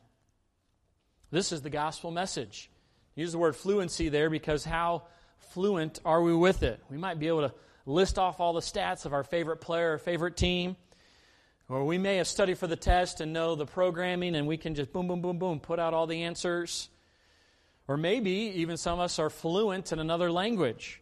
This 1.30 1.52
is 1.52 1.62
the 1.62 1.70
gospel 1.70 2.10
message. 2.10 2.70
Use 3.14 3.32
the 3.32 3.38
word 3.38 3.54
fluency 3.54 4.08
there 4.08 4.30
because 4.30 4.64
how 4.64 5.04
fluent 5.38 6.00
are 6.04 6.22
we 6.22 6.34
with 6.34 6.62
it? 6.62 6.82
We 6.90 6.96
might 6.96 7.20
be 7.20 7.28
able 7.28 7.48
to 7.48 7.54
list 7.86 8.18
off 8.18 8.40
all 8.40 8.52
the 8.52 8.60
stats 8.60 9.06
of 9.06 9.12
our 9.12 9.22
favorite 9.22 9.60
player 9.60 9.94
or 9.94 9.98
favorite 9.98 10.36
team. 10.36 10.76
Or 11.68 11.84
we 11.84 11.98
may 11.98 12.16
have 12.16 12.26
studied 12.26 12.58
for 12.58 12.66
the 12.66 12.76
test 12.76 13.20
and 13.20 13.32
know 13.32 13.54
the 13.54 13.66
programming 13.66 14.34
and 14.34 14.48
we 14.48 14.56
can 14.56 14.74
just 14.74 14.92
boom, 14.92 15.06
boom, 15.06 15.20
boom, 15.22 15.38
boom, 15.38 15.60
put 15.60 15.78
out 15.78 15.94
all 15.94 16.08
the 16.08 16.24
answers. 16.24 16.88
Or 17.86 17.96
maybe 17.96 18.30
even 18.30 18.76
some 18.76 18.94
of 18.94 19.04
us 19.04 19.20
are 19.20 19.30
fluent 19.30 19.92
in 19.92 20.00
another 20.00 20.32
language. 20.32 21.00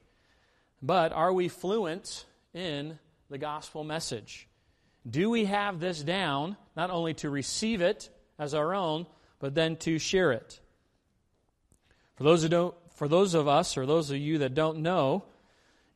But 0.82 1.12
are 1.12 1.32
we 1.32 1.48
fluent 1.48 2.26
in 2.52 2.98
the 3.30 3.38
gospel 3.38 3.82
message? 3.82 4.46
Do 5.08 5.30
we 5.30 5.46
have 5.46 5.80
this 5.80 6.02
down, 6.02 6.58
not 6.76 6.90
only 6.90 7.14
to 7.14 7.30
receive 7.30 7.80
it 7.80 8.10
as 8.38 8.52
our 8.52 8.74
own, 8.74 9.06
but 9.38 9.54
then 9.54 9.76
to 9.76 9.98
share 9.98 10.32
it. 10.32 10.60
For 12.16 12.24
those 12.24 12.42
who 12.42 12.48
don't, 12.48 12.74
for 12.94 13.08
those 13.08 13.34
of 13.34 13.46
us 13.46 13.76
or 13.76 13.86
those 13.86 14.10
of 14.10 14.16
you 14.16 14.38
that 14.38 14.54
don't 14.54 14.78
know, 14.78 15.24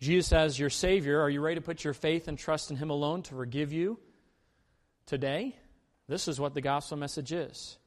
Jesus 0.00 0.32
as 0.32 0.58
your 0.58 0.70
Savior, 0.70 1.20
are 1.20 1.30
you 1.30 1.40
ready 1.40 1.56
to 1.56 1.60
put 1.60 1.84
your 1.84 1.94
faith 1.94 2.28
and 2.28 2.38
trust 2.38 2.70
in 2.70 2.76
Him 2.76 2.90
alone 2.90 3.22
to 3.22 3.34
forgive 3.34 3.72
you 3.72 3.98
today? 5.06 5.56
This 6.08 6.28
is 6.28 6.38
what 6.38 6.54
the 6.54 6.60
gospel 6.60 6.96
message 6.96 7.32
is. 7.32 7.78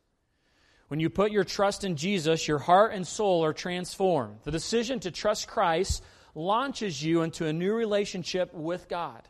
When 0.88 1.00
you 1.00 1.10
put 1.10 1.32
your 1.32 1.44
trust 1.44 1.84
in 1.84 1.96
Jesus, 1.96 2.48
your 2.48 2.60
heart 2.60 2.94
and 2.94 3.08
soul 3.08 3.44
are 3.44 3.54
transformed. 3.54 4.40
The 4.44 4.52
decision 4.52 5.00
to 5.02 5.12
trust 5.12 5.48
Christ 5.48 6.04
launches 6.36 7.02
you 7.02 7.22
into 7.22 7.48
a 7.48 7.54
new 7.54 7.74
relationship 7.74 8.54
with 8.54 8.88
God. 8.88 9.28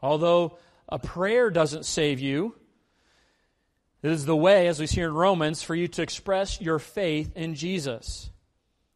Although 0.00 0.58
a 0.88 0.98
prayer 0.98 1.50
doesn't 1.50 1.84
save 1.84 2.20
you, 2.20 2.54
it 4.04 4.10
is 4.10 4.26
the 4.26 4.36
way, 4.36 4.68
as 4.68 4.78
we 4.78 4.86
see 4.86 5.00
in 5.00 5.14
Romans, 5.14 5.62
for 5.62 5.74
you 5.74 5.88
to 5.88 6.02
express 6.02 6.60
your 6.60 6.78
faith 6.78 7.34
in 7.36 7.54
Jesus. 7.54 8.28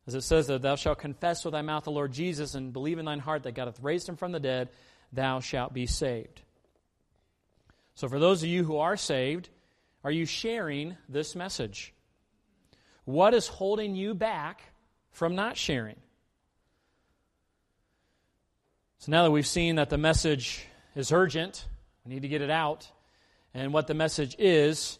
As 0.06 0.14
it 0.14 0.20
says 0.20 0.48
that 0.48 0.60
thou 0.60 0.76
shalt 0.76 0.98
confess 0.98 1.46
with 1.46 1.52
thy 1.52 1.62
mouth 1.62 1.84
the 1.84 1.90
Lord 1.90 2.12
Jesus 2.12 2.54
and 2.54 2.74
believe 2.74 2.98
in 2.98 3.06
thine 3.06 3.18
heart 3.18 3.44
that 3.44 3.54
God 3.54 3.68
hath 3.68 3.82
raised 3.82 4.06
him 4.06 4.16
from 4.16 4.32
the 4.32 4.38
dead, 4.38 4.68
thou 5.10 5.40
shalt 5.40 5.72
be 5.72 5.86
saved. 5.86 6.42
So, 7.94 8.06
for 8.06 8.18
those 8.18 8.42
of 8.42 8.50
you 8.50 8.64
who 8.64 8.76
are 8.76 8.98
saved, 8.98 9.48
are 10.04 10.10
you 10.10 10.26
sharing 10.26 10.98
this 11.08 11.34
message? 11.34 11.94
What 13.06 13.32
is 13.32 13.48
holding 13.48 13.96
you 13.96 14.12
back 14.12 14.60
from 15.10 15.34
not 15.34 15.56
sharing? 15.56 15.96
So, 18.98 19.10
now 19.10 19.22
that 19.22 19.30
we've 19.30 19.46
seen 19.46 19.76
that 19.76 19.88
the 19.88 19.96
message 19.96 20.66
is 20.94 21.12
urgent, 21.12 21.66
we 22.04 22.12
need 22.12 22.22
to 22.22 22.28
get 22.28 22.42
it 22.42 22.50
out, 22.50 22.90
and 23.58 23.72
what 23.72 23.86
the 23.86 23.94
message 23.94 24.36
is, 24.38 24.98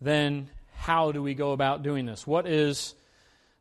then 0.00 0.48
how 0.74 1.12
do 1.12 1.22
we 1.22 1.34
go 1.34 1.52
about 1.52 1.82
doing 1.82 2.06
this? 2.06 2.26
What 2.26 2.46
is 2.46 2.94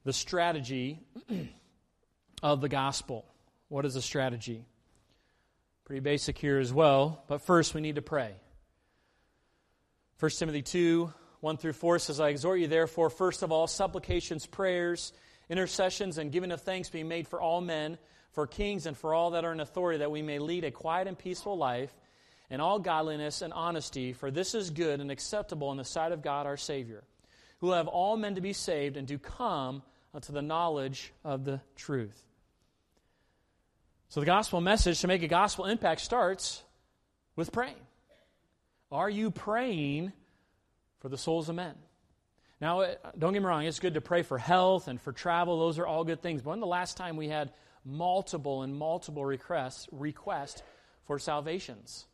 the 0.06 0.14
strategy 0.14 1.00
of 2.44 2.62
the 2.62 2.70
gospel. 2.70 3.26
What 3.68 3.86
is 3.86 3.96
the 3.96 4.02
strategy? 4.02 4.64
Pretty 5.84 6.00
basic 6.00 6.38
here 6.38 6.60
as 6.60 6.72
well, 6.72 7.24
but 7.28 7.42
first 7.42 7.74
we 7.74 7.82
need 7.82 7.96
to 7.96 8.02
pray. 8.02 8.34
1 10.20 10.32
Timothy 10.32 10.62
2 10.62 11.12
1 11.42 11.58
through 11.58 11.74
4 11.74 12.00
says, 12.00 12.20
I 12.20 12.30
exhort 12.30 12.60
you, 12.60 12.68
therefore, 12.68 13.12
first 13.12 13.44
of 13.44 13.52
all, 13.52 13.68
supplications, 13.68 14.48
prayers, 14.48 15.14
intercessions, 15.48 16.18
and 16.18 16.32
giving 16.32 16.52
of 16.52 16.62
thanks 16.62 16.90
being 16.90 17.08
made 17.08 17.28
for 17.28 17.40
all 17.40 17.62
men, 17.62 18.00
for 18.32 18.48
kings, 18.48 18.88
and 18.88 18.98
for 18.98 19.14
all 19.14 19.32
that 19.32 19.46
are 19.46 19.52
in 19.52 19.60
authority, 19.60 20.00
that 20.00 20.10
we 20.10 20.24
may 20.24 20.40
lead 20.40 20.64
a 20.64 20.72
quiet 20.72 21.08
and 21.08 21.20
peaceful 21.20 21.56
life 21.56 21.94
in 22.50 22.60
all 22.60 22.80
godliness 22.80 23.42
and 23.42 23.54
honesty, 23.54 24.14
for 24.14 24.32
this 24.32 24.56
is 24.56 24.70
good 24.70 25.02
and 25.02 25.12
acceptable 25.12 25.72
in 25.72 25.78
the 25.78 25.84
sight 25.84 26.12
of 26.12 26.22
God 26.22 26.46
our 26.46 26.58
Savior, 26.58 27.04
who 27.60 27.68
will 27.68 27.76
have 27.76 27.88
all 27.88 28.18
men 28.18 28.36
to 28.36 28.42
be 28.42 28.54
saved 28.54 28.98
and 28.98 29.08
to 29.08 29.18
come 29.18 29.82
unto 30.14 30.32
the 30.32 30.42
knowledge 30.42 31.12
of 31.24 31.46
the 31.46 31.62
truth. 31.76 32.22
So, 34.10 34.20
the 34.20 34.26
gospel 34.26 34.62
message 34.62 35.02
to 35.02 35.08
make 35.08 35.24
a 35.24 35.28
gospel 35.28 35.66
impact 35.66 36.02
starts 36.02 36.64
with 37.36 37.52
praying. 37.52 37.76
Are 38.92 39.10
you 39.10 39.32
praying 39.32 40.14
for 41.00 41.10
the 41.10 41.18
souls 41.18 41.50
of 41.50 41.56
men? 41.56 41.76
Now, 42.62 42.86
don't 43.18 43.34
get 43.34 43.42
me 43.42 43.48
wrong, 43.48 43.66
it's 43.66 43.80
good 43.80 43.96
to 43.96 44.02
pray 44.02 44.22
for 44.22 44.38
health 44.38 44.88
and 44.88 45.02
for 45.02 45.12
travel. 45.12 45.60
Those 45.60 45.80
are 45.80 45.86
all 45.86 46.04
good 46.04 46.22
things. 46.22 46.42
But 46.42 46.52
when 46.52 46.60
the 46.62 46.68
last 46.68 46.96
time 46.96 47.18
we 47.18 47.28
had 47.28 47.52
multiple 47.84 48.64
and 48.64 48.76
multiple 48.76 49.26
requests, 49.26 49.88
requests 49.92 50.64
for 51.06 51.20
salvations? 51.20 52.06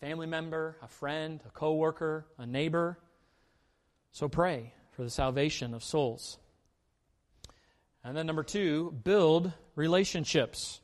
Family 0.00 0.26
member, 0.26 0.76
a 0.82 0.88
friend, 0.88 1.40
a 1.46 1.50
coworker, 1.50 2.26
a 2.38 2.46
neighbor. 2.46 2.98
So 4.12 4.28
pray 4.28 4.72
for 4.92 5.02
the 5.02 5.10
salvation 5.10 5.74
of 5.74 5.82
souls. 5.82 6.38
And 8.04 8.16
then 8.16 8.26
number 8.26 8.42
two, 8.42 8.92
build 9.04 9.52
relationships. 9.74 10.80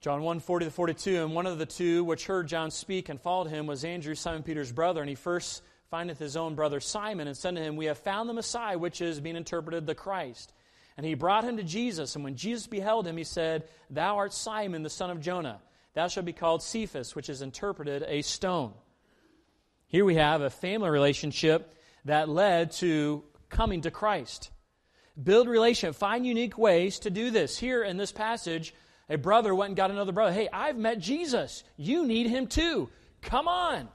John 0.00 0.22
1 0.22 0.40
40 0.40 0.66
to 0.66 0.70
42, 0.70 1.22
and 1.22 1.34
one 1.34 1.46
of 1.46 1.58
the 1.58 1.66
two 1.66 2.04
which 2.04 2.26
heard 2.26 2.48
John 2.48 2.70
speak 2.70 3.08
and 3.08 3.20
followed 3.20 3.48
him 3.48 3.66
was 3.66 3.84
Andrew, 3.84 4.14
Simon 4.14 4.42
Peter's 4.42 4.72
brother. 4.72 5.00
And 5.00 5.08
he 5.08 5.14
first 5.14 5.62
findeth 5.90 6.18
his 6.18 6.36
own 6.36 6.54
brother 6.54 6.80
Simon 6.80 7.28
and 7.28 7.36
said 7.36 7.56
to 7.56 7.62
him, 7.62 7.76
We 7.76 7.86
have 7.86 7.98
found 7.98 8.28
the 8.28 8.34
Messiah, 8.34 8.78
which 8.78 9.00
is 9.00 9.20
being 9.20 9.36
interpreted 9.36 9.86
the 9.86 9.94
Christ. 9.94 10.52
And 10.96 11.06
he 11.06 11.14
brought 11.14 11.44
him 11.44 11.56
to 11.56 11.62
Jesus. 11.62 12.14
And 12.14 12.24
when 12.24 12.36
Jesus 12.36 12.66
beheld 12.66 13.06
him, 13.06 13.16
he 13.16 13.24
said, 13.24 13.68
Thou 13.88 14.16
art 14.16 14.32
Simon, 14.32 14.82
the 14.82 14.90
son 14.90 15.10
of 15.10 15.20
Jonah. 15.20 15.60
Thou 15.94 16.08
shalt 16.08 16.26
be 16.26 16.32
called 16.32 16.62
Cephas, 16.62 17.16
which 17.16 17.28
is 17.28 17.42
interpreted 17.42 18.04
a 18.06 18.22
stone. 18.22 18.72
Here 19.88 20.04
we 20.04 20.14
have 20.14 20.40
a 20.40 20.50
family 20.50 20.88
relationship 20.88 21.74
that 22.04 22.28
led 22.28 22.70
to 22.72 23.24
coming 23.48 23.80
to 23.82 23.90
Christ. 23.90 24.50
Build 25.20 25.48
relationship. 25.48 25.96
Find 25.96 26.24
unique 26.24 26.56
ways 26.56 27.00
to 27.00 27.10
do 27.10 27.30
this. 27.30 27.58
Here 27.58 27.82
in 27.82 27.96
this 27.96 28.12
passage, 28.12 28.72
a 29.08 29.18
brother 29.18 29.54
went 29.54 29.70
and 29.70 29.76
got 29.76 29.90
another 29.90 30.12
brother. 30.12 30.32
Hey, 30.32 30.48
I've 30.52 30.78
met 30.78 31.00
Jesus. 31.00 31.64
You 31.76 32.06
need 32.06 32.28
him 32.28 32.46
too. 32.46 32.88
Come 33.20 33.48
on. 33.48 33.88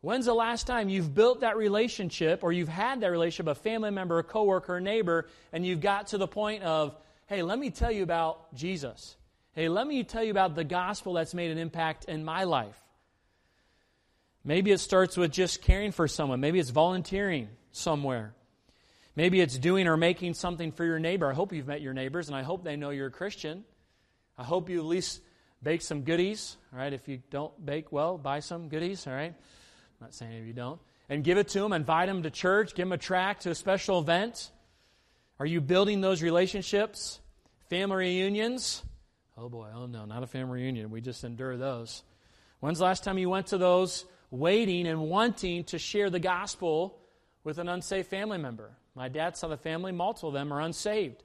When's 0.00 0.26
the 0.26 0.34
last 0.34 0.66
time 0.66 0.88
you've 0.88 1.14
built 1.14 1.40
that 1.40 1.56
relationship 1.56 2.40
or 2.42 2.52
you've 2.52 2.68
had 2.68 3.00
that 3.00 3.10
relationship, 3.10 3.46
a 3.46 3.54
family 3.54 3.90
member, 3.90 4.18
a 4.18 4.24
coworker, 4.24 4.76
a 4.76 4.80
neighbor, 4.80 5.28
and 5.52 5.64
you've 5.64 5.80
got 5.80 6.08
to 6.08 6.18
the 6.18 6.26
point 6.26 6.62
of, 6.64 6.94
hey, 7.26 7.42
let 7.42 7.58
me 7.58 7.70
tell 7.70 7.90
you 7.92 8.02
about 8.02 8.52
Jesus. 8.54 9.16
Hey, 9.54 9.68
let 9.68 9.86
me 9.86 10.02
tell 10.02 10.24
you 10.24 10.32
about 10.32 10.54
the 10.54 10.64
gospel 10.64 11.12
that's 11.12 11.32
made 11.32 11.50
an 11.50 11.58
impact 11.58 12.06
in 12.06 12.24
my 12.24 12.44
life. 12.44 12.80
Maybe 14.44 14.72
it 14.72 14.78
starts 14.78 15.16
with 15.16 15.30
just 15.30 15.62
caring 15.62 15.92
for 15.92 16.08
someone. 16.08 16.40
Maybe 16.40 16.58
it's 16.58 16.70
volunteering 16.70 17.48
somewhere. 17.72 18.34
Maybe 19.16 19.40
it's 19.40 19.56
doing 19.56 19.86
or 19.86 19.96
making 19.96 20.34
something 20.34 20.72
for 20.72 20.84
your 20.84 20.98
neighbor. 20.98 21.30
I 21.30 21.34
hope 21.34 21.52
you've 21.52 21.68
met 21.68 21.80
your 21.80 21.94
neighbors, 21.94 22.28
and 22.28 22.36
I 22.36 22.42
hope 22.42 22.64
they 22.64 22.74
know 22.74 22.90
you're 22.90 23.06
a 23.06 23.12
Christian. 23.12 23.64
I 24.36 24.42
hope 24.42 24.68
you 24.68 24.80
at 24.80 24.84
least 24.84 25.20
bake 25.62 25.82
some 25.82 26.02
goodies. 26.02 26.56
All 26.72 26.78
right, 26.80 26.92
if 26.92 27.06
you 27.06 27.22
don't 27.30 27.64
bake 27.64 27.92
well, 27.92 28.18
buy 28.18 28.40
some 28.40 28.68
goodies. 28.68 29.06
All 29.06 29.12
right, 29.12 29.32
I'm 29.32 30.00
not 30.00 30.14
saying 30.14 30.32
if 30.32 30.46
you 30.46 30.52
don't, 30.52 30.80
and 31.08 31.22
give 31.22 31.38
it 31.38 31.48
to 31.50 31.60
them. 31.60 31.72
Invite 31.72 32.08
them 32.08 32.24
to 32.24 32.30
church. 32.30 32.74
Give 32.74 32.86
them 32.86 32.92
a 32.92 32.98
tract 32.98 33.42
to 33.42 33.50
a 33.50 33.54
special 33.54 34.00
event. 34.00 34.50
Are 35.38 35.46
you 35.46 35.60
building 35.60 36.00
those 36.00 36.20
relationships? 36.20 37.20
Family 37.70 37.96
reunions. 37.96 38.82
Oh 39.36 39.48
boy, 39.48 39.68
oh 39.74 39.86
no, 39.86 40.04
not 40.04 40.22
a 40.22 40.26
family 40.26 40.62
reunion. 40.62 40.90
We 40.90 41.00
just 41.00 41.24
endure 41.24 41.56
those. 41.56 42.02
When's 42.60 42.78
the 42.78 42.84
last 42.84 43.04
time 43.04 43.18
you 43.18 43.28
went 43.28 43.48
to 43.48 43.58
those 43.58 44.04
waiting 44.30 44.86
and 44.86 45.08
wanting 45.08 45.64
to 45.64 45.78
share 45.78 46.08
the 46.08 46.20
gospel 46.20 46.98
with 47.42 47.58
an 47.58 47.68
unsafe 47.68 48.06
family 48.06 48.38
member? 48.38 48.70
My 48.94 49.08
dad's 49.08 49.42
of 49.42 49.50
the 49.50 49.56
family, 49.56 49.92
multiple 49.92 50.28
of 50.28 50.34
them 50.34 50.52
are 50.52 50.60
unsaved. 50.60 51.22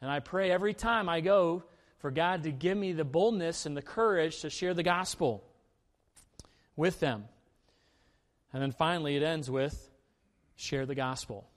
And 0.00 0.10
I 0.10 0.20
pray 0.20 0.50
every 0.50 0.74
time 0.74 1.08
I 1.08 1.20
go 1.20 1.62
for 1.98 2.10
God 2.10 2.44
to 2.44 2.50
give 2.50 2.76
me 2.76 2.92
the 2.92 3.04
boldness 3.04 3.66
and 3.66 3.76
the 3.76 3.82
courage 3.82 4.40
to 4.40 4.50
share 4.50 4.74
the 4.74 4.82
gospel 4.82 5.44
with 6.74 7.00
them. 7.00 7.24
And 8.52 8.62
then 8.62 8.72
finally, 8.72 9.14
it 9.16 9.22
ends 9.22 9.50
with 9.50 9.90
share 10.56 10.86
the 10.86 10.94
gospel. 10.94 11.48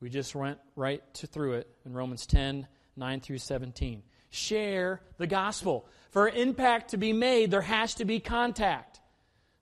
We 0.00 0.10
just 0.10 0.34
went 0.34 0.58
right 0.74 1.02
to, 1.14 1.26
through 1.26 1.54
it 1.54 1.68
in 1.84 1.92
Romans 1.92 2.26
10 2.26 2.66
9 2.96 3.20
through 3.20 3.38
17. 3.38 4.02
Share 4.34 5.00
the 5.18 5.26
gospel. 5.26 5.86
For 6.10 6.28
impact 6.28 6.90
to 6.90 6.96
be 6.96 7.12
made, 7.12 7.50
there 7.50 7.60
has 7.60 7.94
to 7.94 8.04
be 8.04 8.20
contact, 8.20 9.00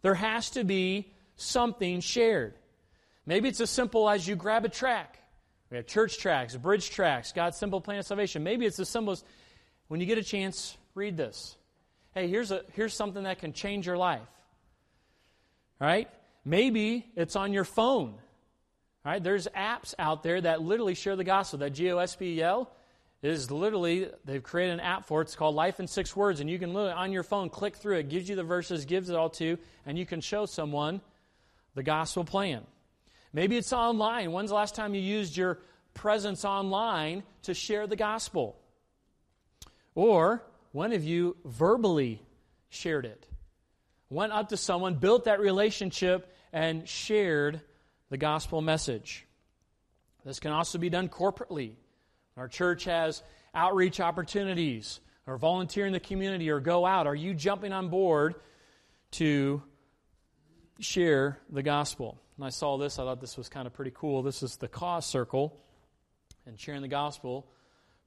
there 0.02 0.14
has 0.14 0.50
to 0.50 0.64
be 0.64 1.12
something 1.36 2.00
shared. 2.00 2.54
Maybe 3.24 3.48
it's 3.48 3.60
as 3.60 3.70
simple 3.70 4.08
as 4.10 4.26
you 4.26 4.34
grab 4.34 4.64
a 4.64 4.68
tract 4.68 5.18
we 5.72 5.78
have 5.78 5.86
church 5.86 6.18
tracts, 6.18 6.54
bridge 6.54 6.90
tracts, 6.90 7.32
God's 7.32 7.56
simple 7.56 7.80
plan 7.80 7.98
of 7.98 8.04
salvation. 8.04 8.42
Maybe 8.42 8.66
it's 8.66 8.78
as 8.78 8.90
simple 8.90 9.14
as 9.14 9.24
when 9.88 10.00
you 10.00 10.06
get 10.06 10.18
a 10.18 10.22
chance, 10.22 10.76
read 10.94 11.16
this. 11.16 11.56
Hey, 12.14 12.28
here's, 12.28 12.50
a, 12.50 12.60
here's 12.74 12.92
something 12.92 13.22
that 13.22 13.38
can 13.38 13.54
change 13.54 13.86
your 13.86 13.96
life. 13.96 14.28
Right? 15.80 16.10
Maybe 16.44 17.06
it's 17.16 17.36
on 17.36 17.54
your 17.54 17.64
phone. 17.64 18.16
Right? 19.02 19.22
There's 19.22 19.48
apps 19.56 19.94
out 19.98 20.22
there 20.22 20.42
that 20.42 20.60
literally 20.60 20.92
share 20.94 21.16
the 21.16 21.24
gospel. 21.24 21.60
That 21.60 21.72
GOSPEL 21.72 22.68
is 23.22 23.50
literally, 23.50 24.08
they've 24.24 24.42
created 24.42 24.74
an 24.74 24.80
app 24.80 25.06
for 25.06 25.20
it. 25.20 25.24
It's 25.24 25.36
called 25.36 25.54
Life 25.54 25.78
in 25.78 25.86
Six 25.86 26.16
Words. 26.16 26.40
And 26.40 26.50
you 26.50 26.58
can 26.58 26.74
literally, 26.74 26.94
on 26.94 27.12
your 27.12 27.22
phone, 27.22 27.48
click 27.48 27.76
through 27.76 27.98
it, 27.98 28.08
gives 28.08 28.28
you 28.28 28.34
the 28.34 28.42
verses, 28.42 28.84
gives 28.84 29.08
it 29.10 29.16
all 29.16 29.30
to 29.30 29.44
you, 29.44 29.58
and 29.86 29.96
you 29.96 30.04
can 30.04 30.20
show 30.20 30.44
someone 30.46 31.00
the 31.74 31.82
gospel 31.82 32.24
plan. 32.24 32.62
Maybe 33.32 33.56
it's 33.56 33.72
online. 33.72 34.32
When's 34.32 34.50
the 34.50 34.56
last 34.56 34.74
time 34.74 34.94
you 34.94 35.00
used 35.00 35.36
your 35.36 35.60
presence 35.94 36.44
online 36.44 37.22
to 37.44 37.54
share 37.54 37.86
the 37.86 37.96
gospel? 37.96 38.58
Or 39.94 40.42
when 40.72 40.92
have 40.92 41.04
you 41.04 41.36
verbally 41.44 42.20
shared 42.70 43.06
it? 43.06 43.26
Went 44.10 44.32
up 44.32 44.48
to 44.50 44.56
someone, 44.56 44.96
built 44.96 45.24
that 45.24 45.40
relationship, 45.40 46.34
and 46.52 46.88
shared 46.88 47.60
the 48.10 48.18
gospel 48.18 48.60
message. 48.60 49.26
This 50.24 50.40
can 50.40 50.52
also 50.52 50.78
be 50.78 50.90
done 50.90 51.08
corporately. 51.08 51.72
Our 52.36 52.48
church 52.48 52.84
has 52.84 53.22
outreach 53.54 54.00
opportunities, 54.00 55.00
or 55.26 55.36
volunteer 55.36 55.86
in 55.86 55.92
the 55.92 56.00
community, 56.00 56.50
or 56.50 56.60
go 56.60 56.86
out. 56.86 57.06
Are 57.06 57.14
you 57.14 57.34
jumping 57.34 57.72
on 57.72 57.88
board 57.88 58.34
to 59.12 59.62
share 60.80 61.38
the 61.50 61.62
gospel. 61.62 62.18
And 62.36 62.44
I 62.44 62.50
saw 62.50 62.76
this, 62.76 62.98
I 62.98 63.04
thought 63.04 63.20
this 63.20 63.36
was 63.36 63.48
kind 63.48 63.66
of 63.66 63.72
pretty 63.72 63.92
cool. 63.94 64.22
This 64.22 64.42
is 64.42 64.56
the 64.56 64.68
cause 64.68 65.06
circle 65.06 65.60
and 66.46 66.58
sharing 66.58 66.82
the 66.82 66.88
gospel 66.88 67.46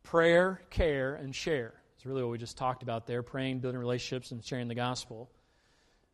prayer, 0.04 0.62
care, 0.70 1.16
and 1.16 1.34
share. 1.34 1.74
It's 1.96 2.06
really 2.06 2.22
what 2.22 2.32
we 2.32 2.38
just 2.38 2.58
talked 2.58 2.84
about 2.84 3.08
there 3.08 3.24
praying, 3.24 3.60
building 3.60 3.80
relationships, 3.80 4.30
and 4.32 4.44
sharing 4.44 4.68
the 4.68 4.76
gospel. 4.76 5.32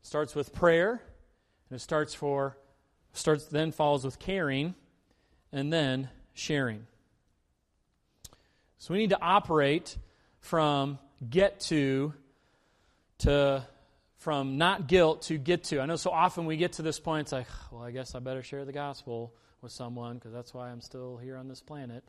It 0.02 0.08
starts 0.08 0.34
with 0.34 0.54
prayer, 0.54 1.02
and 1.70 1.76
it 1.76 1.80
starts 1.80 2.14
for 2.14 2.58
starts 3.12 3.46
then 3.46 3.74
follows 3.74 4.06
with 4.06 4.18
caring, 4.18 4.76
and 5.52 5.74
then 5.74 6.10
sharing. 6.34 6.88
So 8.82 8.96
we 8.96 9.00
need 9.02 9.12
to 9.12 9.22
operate 9.22 9.96
from 10.40 10.98
get 11.30 11.60
to 11.60 12.16
to 13.20 13.64
from 14.18 14.58
not 14.58 14.88
guilt 14.88 15.22
to 15.24 15.38
get 15.38 15.66
to. 15.66 15.80
I 15.80 15.86
know 15.86 15.98
so 15.98 16.10
often 16.10 16.48
we 16.48 16.58
get 16.58 16.74
to 16.74 16.82
this 16.82 17.00
point, 17.00 17.26
it's 17.26 17.32
like, 17.32 17.46
well, 17.72 17.84
I 17.84 17.92
guess 17.92 18.16
I 18.16 18.20
better 18.20 18.42
share 18.42 18.66
the 18.66 18.72
gospel 18.72 19.36
with 19.62 19.72
someone 19.72 20.16
because 20.16 20.34
that's 20.34 20.52
why 20.52 20.72
I'm 20.72 20.82
still 20.82 21.18
here 21.18 21.38
on 21.38 21.48
this 21.48 21.62
planet. 21.62 22.04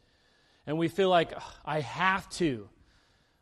And 0.66 0.78
we 0.78 0.88
feel 0.88 1.10
like, 1.10 1.34
I 1.62 1.80
have 1.80 2.26
to. 2.30 2.66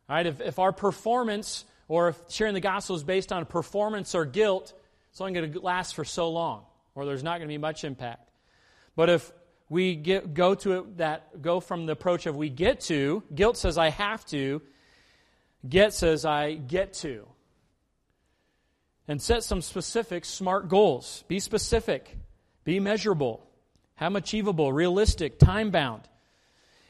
All 0.09 0.17
right, 0.17 0.27
if, 0.27 0.41
if 0.41 0.59
our 0.59 0.73
performance 0.73 1.65
or 1.87 2.09
if 2.09 2.21
sharing 2.31 2.55
the 2.55 2.61
gospel 2.61 2.97
is 2.97 3.05
based 3.05 3.31
on 3.31 3.47
performance 3.47 4.17
or 4.17 4.25
guilt, 4.25 4.73
it's 5.13 5.21
only 5.21 5.35
going 5.35 5.53
to 5.53 5.61
last 5.61 5.95
for 5.95 6.05
so 6.05 6.31
long, 6.31 6.65
or 6.97 7.07
there's 7.07 7.23
not 7.23 7.39
going 7.39 7.49
to 7.49 7.53
be 7.53 7.59
much 7.59 7.85
impact. 7.85 8.29
But 8.97 9.09
if 9.09 9.33
we 9.71 9.95
get, 9.95 10.35
go 10.35 10.55
to 10.57 10.73
it 10.73 10.99
that 10.99 11.41
go 11.41 11.61
from 11.61 11.87
the 11.87 11.93
approach 11.93 12.27
of 12.27 12.37
we 12.37 12.51
get 12.51 12.81
to, 12.83 13.23
guilt 13.33 13.57
says 13.57 13.79
I 13.79 13.89
have 13.91 14.27
to, 14.27 14.61
get 15.67 15.95
says 15.95 16.27
I 16.27 16.55
get 16.55 16.93
to. 16.95 17.27
And 19.07 19.23
set 19.23 19.45
some 19.45 19.63
specific 19.63 20.25
smart 20.25 20.69
goals. 20.69 21.25
Be 21.29 21.39
specific. 21.39 22.17
Be 22.65 22.81
measurable. 22.81 23.47
Have 23.95 24.17
achievable, 24.17 24.73
realistic, 24.73 25.39
time 25.39 25.71
bound. 25.71 26.03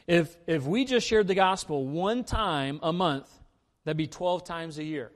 If, 0.06 0.34
if 0.46 0.64
we 0.64 0.84
just 0.84 1.06
shared 1.06 1.28
the 1.28 1.34
gospel 1.34 1.86
one 1.86 2.24
time 2.24 2.80
a 2.82 2.92
month, 2.92 3.30
that'd 3.84 3.96
be 3.96 4.06
12 4.06 4.44
times 4.44 4.78
a 4.78 4.84
year. 4.84 5.12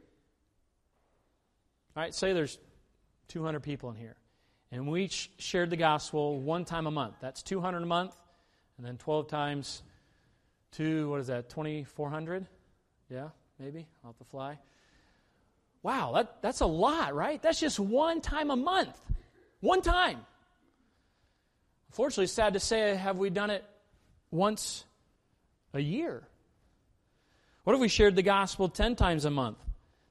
All 1.97 2.03
right, 2.03 2.15
say 2.15 2.33
there's 2.33 2.59
200 3.29 3.61
people 3.61 3.91
in 3.91 3.97
here. 3.97 4.17
And 4.75 4.89
we 4.89 5.07
sh- 5.07 5.31
shared 5.39 5.71
the 5.71 5.77
gospel 5.77 6.41
one 6.41 6.65
time 6.65 6.89
a 6.89 6.91
month. 6.91 7.15
That's 7.21 7.45
200 7.45 7.85
a 7.85 7.87
month. 7.87 8.13
And 8.77 8.85
then 8.85 8.97
12 8.97 9.29
times 9.29 9.85
two, 10.73 11.09
what 11.11 11.21
is 11.21 11.29
that, 11.29 11.49
2,400? 11.49 12.45
Yeah, 13.09 13.29
maybe, 13.61 13.87
off 14.05 14.19
the 14.19 14.25
fly. 14.25 14.59
Wow, 15.85 16.11
that, 16.17 16.43
that's 16.43 16.59
a 16.59 16.67
lot, 16.67 17.15
right? 17.15 17.41
That's 17.41 17.61
just 17.61 17.79
one 17.79 18.21
time 18.21 18.51
a 18.51 18.57
month. 18.57 19.01
One 19.61 19.81
time. 19.81 20.19
Unfortunately, 21.91 22.27
sad 22.27 22.55
to 22.55 22.61
say, 22.61 22.97
have 22.97 23.17
we 23.17 23.31
done 23.31 23.51
it 23.51 23.65
once 24.33 24.85
a 25.73 25.81
year? 25.81 26.27
What 27.63 27.75
if 27.75 27.81
we 27.81 27.87
shared 27.87 28.17
the 28.17 28.25
gospel 28.25 28.69
10 28.69 28.97
times 28.97 29.25
a 29.25 29.31
month? 29.31 29.59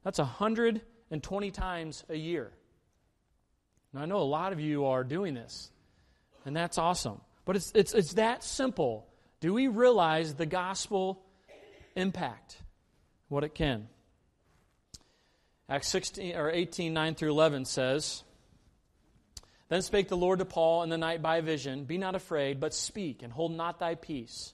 That's 0.06 0.20
120 0.20 1.52
times 1.52 2.06
a 2.08 2.16
year. 2.16 2.54
Now, 3.94 4.02
I 4.02 4.06
know 4.06 4.18
a 4.18 4.24
lot 4.24 4.54
of 4.54 4.60
you 4.60 4.86
are 4.86 5.04
doing 5.04 5.34
this, 5.36 5.70
and 6.46 6.56
that's 6.56 6.78
awesome. 6.78 7.22
But 7.46 7.58
it's, 7.58 7.72
it's, 7.76 7.94
it's 7.94 8.14
that 8.14 8.44
simple. 8.44 9.08
Do 9.40 9.54
we 9.54 9.68
realize 9.68 10.34
the 10.34 10.46
gospel 10.46 11.22
impact, 11.96 12.58
what 13.28 13.44
it 13.44 13.54
can? 13.54 13.88
Acts 15.70 15.90
16 15.90 16.36
or 16.36 16.50
18, 16.50 16.94
9 16.94 17.16
through 17.16 17.32
11 17.32 17.66
says, 17.66 18.24
Then 19.70 19.82
spake 19.82 20.08
the 20.08 20.18
Lord 20.18 20.40
to 20.40 20.46
Paul 20.46 20.84
in 20.84 20.90
the 20.90 20.98
night 20.98 21.22
by 21.22 21.42
vision, 21.42 21.86
Be 21.86 21.98
not 21.98 22.16
afraid, 22.16 22.60
but 22.60 22.74
speak, 22.74 23.22
and 23.22 23.32
hold 23.32 23.56
not 23.56 23.80
thy 23.80 23.96
peace. 23.96 24.54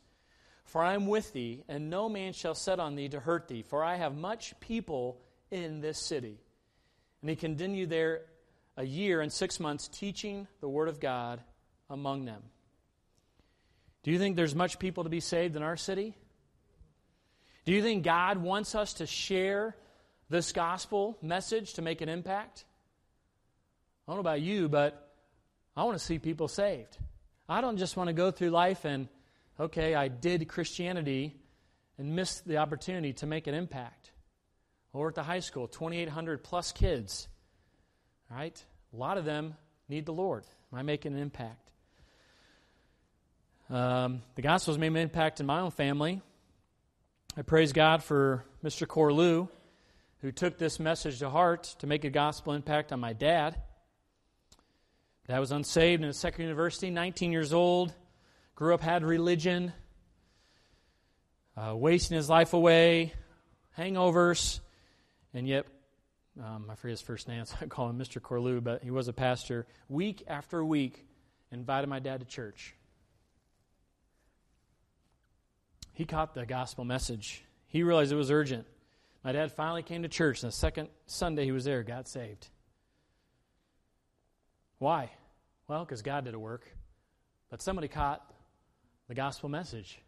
For 0.65 0.83
I 0.83 0.93
am 0.93 1.07
with 1.07 1.33
thee, 1.33 1.63
and 1.67 1.89
no 1.89 2.09
man 2.09 2.33
shall 2.33 2.53
set 2.53 2.79
on 2.79 2.95
thee 2.95 3.09
to 3.09 3.19
hurt 3.19 3.47
thee, 3.47 3.63
for 3.63 3.83
I 3.83 3.95
have 3.95 4.15
much 4.15 4.59
people 4.59 5.19
in 5.49 5.81
this 5.81 5.97
city. 5.97 6.37
And 7.21 7.29
he 7.29 7.35
continued 7.35 7.89
there 7.89 8.21
a 8.79 8.83
year 8.83 9.19
and 9.19 9.31
six 9.31 9.59
months 9.59 9.89
teaching 9.89 10.47
the 10.61 10.69
word 10.69 10.87
of 10.87 11.01
God 11.01 11.41
among 11.89 12.23
them. 12.23 12.41
Do 14.03 14.11
you 14.11 14.17
think 14.17 14.37
there's 14.37 14.55
much 14.55 14.79
people 14.79 15.03
to 15.03 15.09
be 15.09 15.19
saved 15.19 15.57
in 15.57 15.63
our 15.63 15.75
city? 15.75 16.15
Do 17.65 17.73
you 17.73 17.83
think 17.83 18.05
God 18.05 18.37
wants 18.37 18.75
us 18.75 18.93
to 18.93 19.05
share 19.05 19.75
this 20.29 20.53
gospel 20.53 21.17
message 21.21 21.73
to 21.73 21.81
make 21.81 21.99
an 21.99 22.07
impact? 22.07 22.63
I 24.07 24.11
don't 24.11 24.23
know 24.23 24.29
about 24.29 24.41
you, 24.41 24.69
but 24.69 25.11
I 25.75 25.83
want 25.83 25.97
to 25.99 26.03
see 26.03 26.17
people 26.17 26.47
saved. 26.47 26.97
I 27.49 27.59
don't 27.59 27.77
just 27.77 27.97
want 27.97 28.07
to 28.07 28.13
go 28.13 28.31
through 28.31 28.51
life 28.51 28.85
and, 28.85 29.09
okay, 29.59 29.93
I 29.93 30.07
did 30.07 30.47
Christianity 30.47 31.35
and 31.97 32.15
missed 32.15 32.47
the 32.47 32.57
opportunity 32.57 33.11
to 33.13 33.27
make 33.27 33.47
an 33.47 33.55
impact. 33.55 34.13
Over 34.93 35.09
at 35.09 35.15
the 35.15 35.23
high 35.23 35.41
school, 35.41 35.67
2,800 35.67 36.45
plus 36.45 36.71
kids, 36.71 37.27
right? 38.31 38.63
A 38.93 38.97
lot 38.97 39.17
of 39.17 39.25
them 39.25 39.55
need 39.87 40.05
the 40.05 40.13
Lord. 40.13 40.45
Am 40.71 40.79
I 40.79 40.81
making 40.83 41.13
an 41.13 41.19
impact? 41.19 41.71
Um, 43.69 44.21
the 44.35 44.41
gospel 44.41 44.73
has 44.73 44.79
made 44.79 44.87
an 44.87 44.97
impact 44.97 45.39
in 45.39 45.45
my 45.45 45.59
own 45.59 45.71
family. 45.71 46.21
I 47.37 47.43
praise 47.43 47.71
God 47.71 48.03
for 48.03 48.43
Mr. 48.63 48.87
Corlew 48.87 49.47
who 50.21 50.31
took 50.31 50.57
this 50.57 50.79
message 50.79 51.19
to 51.19 51.29
heart 51.29 51.75
to 51.79 51.87
make 51.87 52.03
a 52.03 52.09
gospel 52.09 52.53
impact 52.53 52.91
on 52.91 52.99
my 52.99 53.13
dad. 53.13 53.55
Dad 55.27 55.39
was 55.39 55.51
unsaved 55.51 56.03
in 56.03 56.09
a 56.09 56.13
second 56.13 56.43
university, 56.43 56.89
19 56.89 57.31
years 57.31 57.53
old, 57.53 57.93
grew 58.55 58.73
up, 58.73 58.81
had 58.81 59.03
religion, 59.03 59.71
uh, 61.55 61.75
wasting 61.75 62.17
his 62.17 62.29
life 62.29 62.53
away, 62.53 63.13
hangovers, 63.77 64.59
and 65.33 65.47
yet, 65.47 65.65
um, 66.43 66.67
I 66.69 66.75
forget 66.75 66.91
his 66.91 67.01
first 67.01 67.27
name, 67.27 67.43
so 67.45 67.55
I 67.61 67.65
call 67.65 67.89
him 67.89 67.99
Mr. 67.99 68.21
Corlew, 68.21 68.63
but 68.63 68.83
he 68.83 68.91
was 68.91 69.07
a 69.07 69.13
pastor. 69.13 69.65
Week 69.87 70.23
after 70.27 70.63
week, 70.63 71.05
invited 71.51 71.87
my 71.87 71.99
dad 71.99 72.19
to 72.21 72.25
church. 72.25 72.75
He 75.93 76.05
caught 76.05 76.33
the 76.33 76.45
gospel 76.45 76.85
message. 76.85 77.43
He 77.67 77.83
realized 77.83 78.11
it 78.11 78.15
was 78.15 78.31
urgent. 78.31 78.65
My 79.23 79.33
dad 79.33 79.51
finally 79.51 79.83
came 79.83 80.03
to 80.03 80.07
church, 80.07 80.41
and 80.41 80.51
the 80.51 80.55
second 80.55 80.87
Sunday 81.07 81.43
he 81.43 81.51
was 81.51 81.65
there, 81.65 81.83
got 81.83 82.07
saved. 82.07 82.47
Why? 84.77 85.11
Well, 85.67 85.83
because 85.83 86.01
God 86.01 86.23
did 86.23 86.33
a 86.33 86.39
work. 86.39 86.65
But 87.49 87.61
somebody 87.61 87.89
caught 87.89 88.23
the 89.09 89.13
gospel 89.15 89.49
message. 89.49 89.99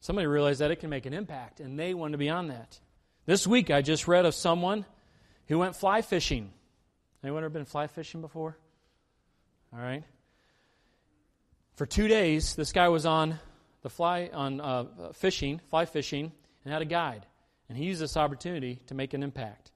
Somebody 0.00 0.26
realized 0.26 0.60
that 0.60 0.70
it 0.70 0.80
can 0.80 0.90
make 0.90 1.06
an 1.06 1.14
impact, 1.14 1.60
and 1.60 1.78
they 1.78 1.94
wanted 1.94 2.12
to 2.12 2.18
be 2.18 2.28
on 2.28 2.48
that. 2.48 2.78
This 3.24 3.46
week, 3.46 3.70
I 3.70 3.80
just 3.80 4.06
read 4.06 4.26
of 4.26 4.34
someone 4.34 4.84
who 5.48 5.58
went 5.58 5.76
fly 5.76 6.02
fishing. 6.02 6.50
Anyone 7.22 7.42
ever 7.42 7.50
been 7.50 7.64
fly 7.64 7.86
fishing 7.86 8.20
before? 8.20 8.56
All 9.72 9.80
right. 9.80 10.04
For 11.76 11.86
two 11.86 12.06
days, 12.06 12.54
this 12.54 12.72
guy 12.72 12.88
was 12.88 13.06
on 13.06 13.38
the 13.82 13.90
fly 13.90 14.30
on 14.32 14.60
uh, 14.60 15.12
fishing, 15.12 15.60
fly 15.70 15.84
fishing, 15.84 16.32
and 16.64 16.72
had 16.72 16.82
a 16.82 16.86
guide. 16.86 17.26
And 17.68 17.76
he 17.76 17.84
used 17.84 18.00
this 18.00 18.16
opportunity 18.16 18.80
to 18.86 18.94
make 18.94 19.14
an 19.14 19.22
impact. 19.22 19.72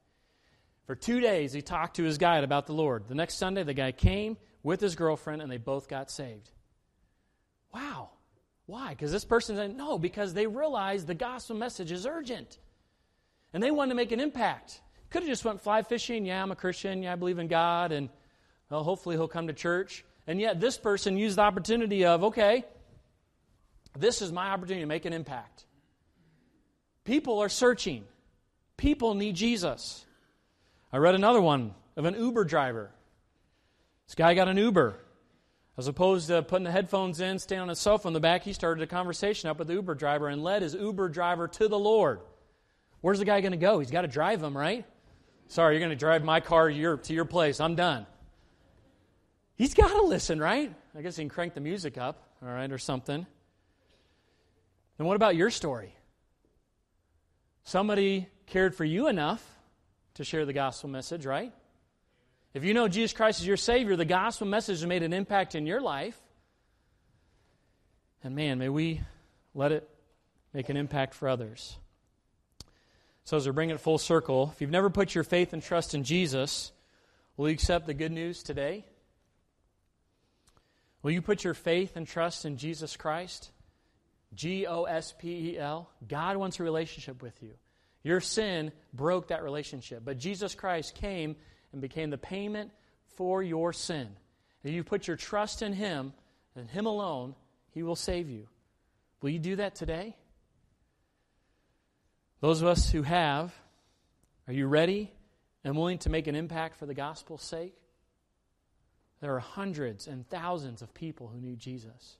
For 0.86 0.94
two 0.94 1.20
days, 1.20 1.52
he 1.52 1.60
talked 1.60 1.96
to 1.96 2.04
his 2.04 2.16
guide 2.18 2.44
about 2.44 2.66
the 2.66 2.72
Lord. 2.72 3.08
The 3.08 3.14
next 3.14 3.34
Sunday, 3.34 3.62
the 3.62 3.74
guy 3.74 3.92
came 3.92 4.36
with 4.62 4.80
his 4.80 4.94
girlfriend, 4.94 5.42
and 5.42 5.50
they 5.50 5.58
both 5.58 5.88
got 5.88 6.10
saved. 6.10 6.50
Wow. 7.74 8.10
Why? 8.66 8.90
Because 8.90 9.12
this 9.12 9.24
person 9.24 9.56
said, 9.56 9.76
no, 9.76 9.98
because 9.98 10.34
they 10.34 10.46
realized 10.46 11.06
the 11.06 11.14
gospel 11.14 11.56
message 11.56 11.90
is 11.90 12.06
urgent. 12.06 12.58
And 13.52 13.62
they 13.62 13.70
wanted 13.70 13.90
to 13.90 13.96
make 13.96 14.12
an 14.12 14.20
impact. 14.20 14.80
Could 15.10 15.22
have 15.22 15.28
just 15.28 15.44
went 15.44 15.60
fly 15.60 15.82
fishing. 15.82 16.26
Yeah, 16.26 16.42
I'm 16.42 16.50
a 16.50 16.56
Christian. 16.56 17.02
Yeah, 17.02 17.12
I 17.12 17.16
believe 17.16 17.38
in 17.38 17.48
God. 17.48 17.92
And 17.92 18.08
well, 18.70 18.84
hopefully 18.84 19.16
he'll 19.16 19.28
come 19.28 19.46
to 19.46 19.52
church. 19.52 20.04
And 20.26 20.40
yet 20.40 20.60
this 20.60 20.76
person 20.76 21.16
used 21.16 21.38
the 21.38 21.42
opportunity 21.42 22.04
of, 22.04 22.24
okay, 22.24 22.64
this 23.98 24.20
is 24.20 24.30
my 24.30 24.50
opportunity 24.50 24.82
to 24.82 24.86
make 24.86 25.06
an 25.06 25.12
impact. 25.12 25.64
People 27.04 27.38
are 27.38 27.48
searching. 27.48 28.04
People 28.76 29.14
need 29.14 29.34
Jesus. 29.34 30.04
I 30.92 30.98
read 30.98 31.14
another 31.14 31.40
one 31.40 31.74
of 31.96 32.04
an 32.04 32.14
Uber 32.14 32.44
driver. 32.44 32.90
This 34.06 34.14
guy 34.14 34.34
got 34.34 34.48
an 34.48 34.56
Uber. 34.56 34.94
As 35.78 35.86
opposed 35.86 36.26
to 36.26 36.42
putting 36.42 36.64
the 36.64 36.72
headphones 36.72 37.20
in, 37.20 37.38
staying 37.38 37.62
on 37.62 37.68
his 37.68 37.82
phone 37.82 38.00
in 38.04 38.12
the 38.12 38.20
back, 38.20 38.42
he 38.42 38.52
started 38.52 38.82
a 38.82 38.86
conversation 38.86 39.48
up 39.48 39.58
with 39.58 39.68
the 39.68 39.74
Uber 39.74 39.94
driver 39.94 40.28
and 40.28 40.42
led 40.42 40.62
his 40.62 40.74
Uber 40.74 41.08
driver 41.08 41.46
to 41.46 41.68
the 41.68 41.78
Lord. 41.78 42.20
Where's 43.00 43.20
the 43.20 43.24
guy 43.24 43.40
going 43.40 43.52
to 43.52 43.58
go? 43.58 43.78
He's 43.78 43.92
got 43.92 44.02
to 44.02 44.08
drive 44.08 44.42
him, 44.42 44.56
right? 44.56 44.84
Sorry, 45.48 45.74
you're 45.74 45.80
going 45.80 45.90
to 45.90 45.96
drive 45.96 46.22
my 46.24 46.40
car 46.40 46.68
to 46.68 46.74
your, 46.74 46.98
to 46.98 47.14
your 47.14 47.24
place. 47.24 47.58
I'm 47.58 47.74
done. 47.74 48.06
He's 49.56 49.74
got 49.74 49.88
to 49.88 50.02
listen, 50.02 50.38
right? 50.38 50.72
I 50.96 51.02
guess 51.02 51.16
he 51.16 51.22
can 51.22 51.30
crank 51.30 51.54
the 51.54 51.60
music 51.60 51.98
up, 51.98 52.22
all 52.42 52.48
right, 52.48 52.70
or 52.70 52.78
something. 52.78 53.26
And 54.98 55.06
what 55.08 55.16
about 55.16 55.36
your 55.36 55.50
story? 55.50 55.94
Somebody 57.64 58.28
cared 58.46 58.74
for 58.74 58.84
you 58.84 59.08
enough 59.08 59.44
to 60.14 60.24
share 60.24 60.44
the 60.44 60.52
gospel 60.52 60.90
message, 60.90 61.24
right? 61.24 61.52
If 62.52 62.64
you 62.64 62.74
know 62.74 62.88
Jesus 62.88 63.12
Christ 63.12 63.40
is 63.40 63.46
your 63.46 63.56
Savior, 63.56 63.96
the 63.96 64.04
gospel 64.04 64.46
message 64.46 64.80
has 64.80 64.86
made 64.86 65.02
an 65.02 65.12
impact 65.12 65.54
in 65.54 65.66
your 65.66 65.80
life. 65.80 66.18
And 68.22 68.34
man, 68.34 68.58
may 68.58 68.68
we 68.68 69.00
let 69.54 69.72
it 69.72 69.88
make 70.52 70.68
an 70.68 70.76
impact 70.76 71.14
for 71.14 71.28
others. 71.28 71.76
So, 73.28 73.36
as 73.36 73.44
we 73.44 73.52
bring 73.52 73.68
it 73.68 73.78
full 73.78 73.98
circle, 73.98 74.50
if 74.54 74.62
you've 74.62 74.70
never 74.70 74.88
put 74.88 75.14
your 75.14 75.22
faith 75.22 75.52
and 75.52 75.62
trust 75.62 75.94
in 75.94 76.02
Jesus, 76.02 76.72
will 77.36 77.50
you 77.50 77.52
accept 77.52 77.86
the 77.86 77.92
good 77.92 78.10
news 78.10 78.42
today? 78.42 78.86
Will 81.02 81.10
you 81.10 81.20
put 81.20 81.44
your 81.44 81.52
faith 81.52 81.94
and 81.96 82.06
trust 82.06 82.46
in 82.46 82.56
Jesus 82.56 82.96
Christ? 82.96 83.50
G 84.34 84.66
O 84.66 84.84
S 84.84 85.12
P 85.18 85.50
E 85.50 85.58
L. 85.58 85.90
God 86.08 86.38
wants 86.38 86.58
a 86.58 86.62
relationship 86.62 87.20
with 87.20 87.42
you. 87.42 87.52
Your 88.02 88.22
sin 88.22 88.72
broke 88.94 89.28
that 89.28 89.42
relationship, 89.42 90.06
but 90.06 90.16
Jesus 90.16 90.54
Christ 90.54 90.94
came 90.94 91.36
and 91.72 91.82
became 91.82 92.08
the 92.08 92.16
payment 92.16 92.70
for 93.16 93.42
your 93.42 93.74
sin. 93.74 94.08
If 94.64 94.72
you 94.72 94.82
put 94.82 95.06
your 95.06 95.18
trust 95.18 95.60
in 95.60 95.74
Him 95.74 96.14
and 96.56 96.66
Him 96.70 96.86
alone, 96.86 97.34
He 97.74 97.82
will 97.82 97.94
save 97.94 98.30
you. 98.30 98.48
Will 99.20 99.28
you 99.28 99.38
do 99.38 99.56
that 99.56 99.74
today? 99.74 100.16
Those 102.40 102.62
of 102.62 102.68
us 102.68 102.90
who 102.90 103.02
have, 103.02 103.52
are 104.46 104.52
you 104.52 104.66
ready 104.66 105.12
and 105.64 105.76
willing 105.76 105.98
to 105.98 106.10
make 106.10 106.28
an 106.28 106.36
impact 106.36 106.76
for 106.76 106.86
the 106.86 106.94
gospel's 106.94 107.42
sake? 107.42 107.74
There 109.20 109.34
are 109.34 109.40
hundreds 109.40 110.06
and 110.06 110.28
thousands 110.28 110.80
of 110.80 110.94
people 110.94 111.26
who 111.26 111.40
need 111.40 111.58
Jesus. 111.58 112.16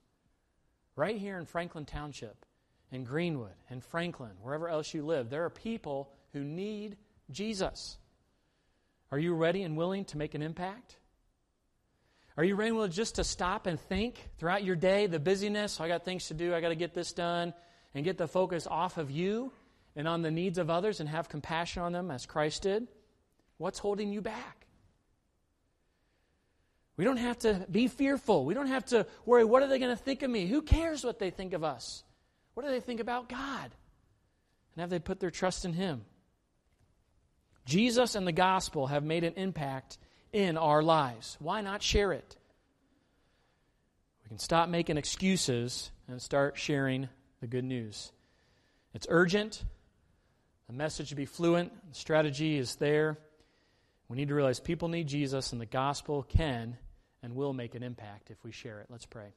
Right 0.97 1.17
here 1.17 1.39
in 1.39 1.47
Franklin 1.47 1.85
Township, 1.85 2.45
in 2.91 3.05
Greenwood, 3.05 3.55
in 3.71 3.81
Franklin, 3.81 4.33
wherever 4.43 4.69
else 4.69 4.93
you 4.93 5.07
live, 5.07 5.31
there 5.31 5.45
are 5.45 5.51
people 5.51 6.11
who 6.33 6.43
need 6.43 6.97
Jesus. 7.31 7.97
Are 9.13 9.19
you 9.19 9.35
ready 9.35 9.63
and 9.63 9.77
willing 9.77 10.05
to 10.07 10.19
make 10.19 10.35
an 10.35 10.43
impact? 10.43 10.97
Are 12.37 12.43
you 12.43 12.57
ready 12.57 12.71
and 12.71 12.77
willing 12.77 12.91
just 12.91 13.17
to 13.17 13.25
stop 13.25 13.67
and 13.67 13.79
think 13.79 14.17
throughout 14.39 14.65
your 14.65 14.75
day, 14.75 15.07
the 15.07 15.21
busyness, 15.21 15.81
I 15.81 15.87
got 15.87 16.05
things 16.05 16.27
to 16.29 16.35
do, 16.35 16.53
I 16.53 16.61
got 16.61 16.71
to 16.71 16.75
get 16.75 16.93
this 16.93 17.13
done, 17.13 17.55
and 17.95 18.05
get 18.05 18.19
the 18.19 18.27
focus 18.27 18.67
off 18.67 18.99
of 18.99 19.13
you 19.13 19.53
and 19.99 20.07
on 20.07 20.23
the 20.23 20.31
needs 20.31 20.59
of 20.59 20.71
others 20.71 21.01
and 21.01 21.09
have 21.09 21.29
compassion 21.29 21.83
on 21.83 21.93
them 21.93 22.11
as 22.11 22.25
Christ 22.25 22.63
did? 22.63 22.87
What's 23.59 23.81
holding 23.81 24.13
you 24.13 24.23
back? 24.23 24.65
We 26.97 27.05
don't 27.05 27.17
have 27.17 27.41
to 27.41 27.67
be 27.71 27.89
fearful. 27.89 28.45
We 28.45 28.55
don't 28.55 28.69
have 28.69 28.85
to 28.87 29.07
worry, 29.27 29.45
what 29.45 29.63
are 29.63 29.67
they 29.67 29.81
going 29.81 29.95
to 29.95 30.03
think 30.03 30.23
of 30.23 30.31
me? 30.31 30.47
Who 30.47 30.63
cares 30.63 31.05
what 31.05 31.19
they 31.19 31.31
think 31.31 31.53
of 31.53 31.65
us? 31.65 32.05
What 32.55 32.65
do 32.65 32.71
they 32.71 32.81
think 32.81 33.01
about 33.01 33.29
God? 33.29 33.71
And 34.75 34.81
have 34.81 34.89
they 34.89 35.01
put 35.01 35.19
their 35.19 35.33
trust 35.33 35.65
in 35.65 35.73
Him? 35.73 36.05
Jesus 37.67 38.15
and 38.15 38.27
the 38.27 38.33
gospel 38.33 38.87
have 38.87 39.03
made 39.03 39.25
an 39.25 39.35
impact 39.35 39.99
in 40.33 40.57
our 40.57 40.83
lives. 40.83 41.37
Why 41.41 41.61
not 41.61 41.83
share 41.83 42.13
it? 42.13 42.37
We 44.23 44.29
can 44.29 44.39
stop 44.39 44.69
making 44.69 44.97
excuses 44.97 45.91
and 46.07 46.23
start 46.23 46.57
sharing 46.57 47.09
the 47.41 47.49
good 47.49 47.65
news. 47.65 48.13
It's 48.95 49.07
urgent. 49.11 49.65
The 50.69 50.75
message 50.75 51.09
to 51.09 51.15
be 51.15 51.25
fluent. 51.25 51.73
The 51.89 51.99
strategy 51.99 52.59
is 52.59 52.77
there. 52.77 53.19
We 54.09 54.17
need 54.17 54.29
to 54.29 54.35
realize 54.35 54.61
people 54.61 54.89
need 54.89 55.09
Jesus, 55.09 55.53
and 55.53 55.61
the 55.61 55.67
gospel 55.67 56.23
can 56.23 56.77
and 57.23 57.35
will 57.35 57.53
make 57.53 57.75
an 57.75 57.83
impact 57.83 58.31
if 58.31 58.43
we 58.45 58.53
share 58.53 58.81
it. 58.81 58.87
Let's 58.91 59.07
pray. 59.07 59.33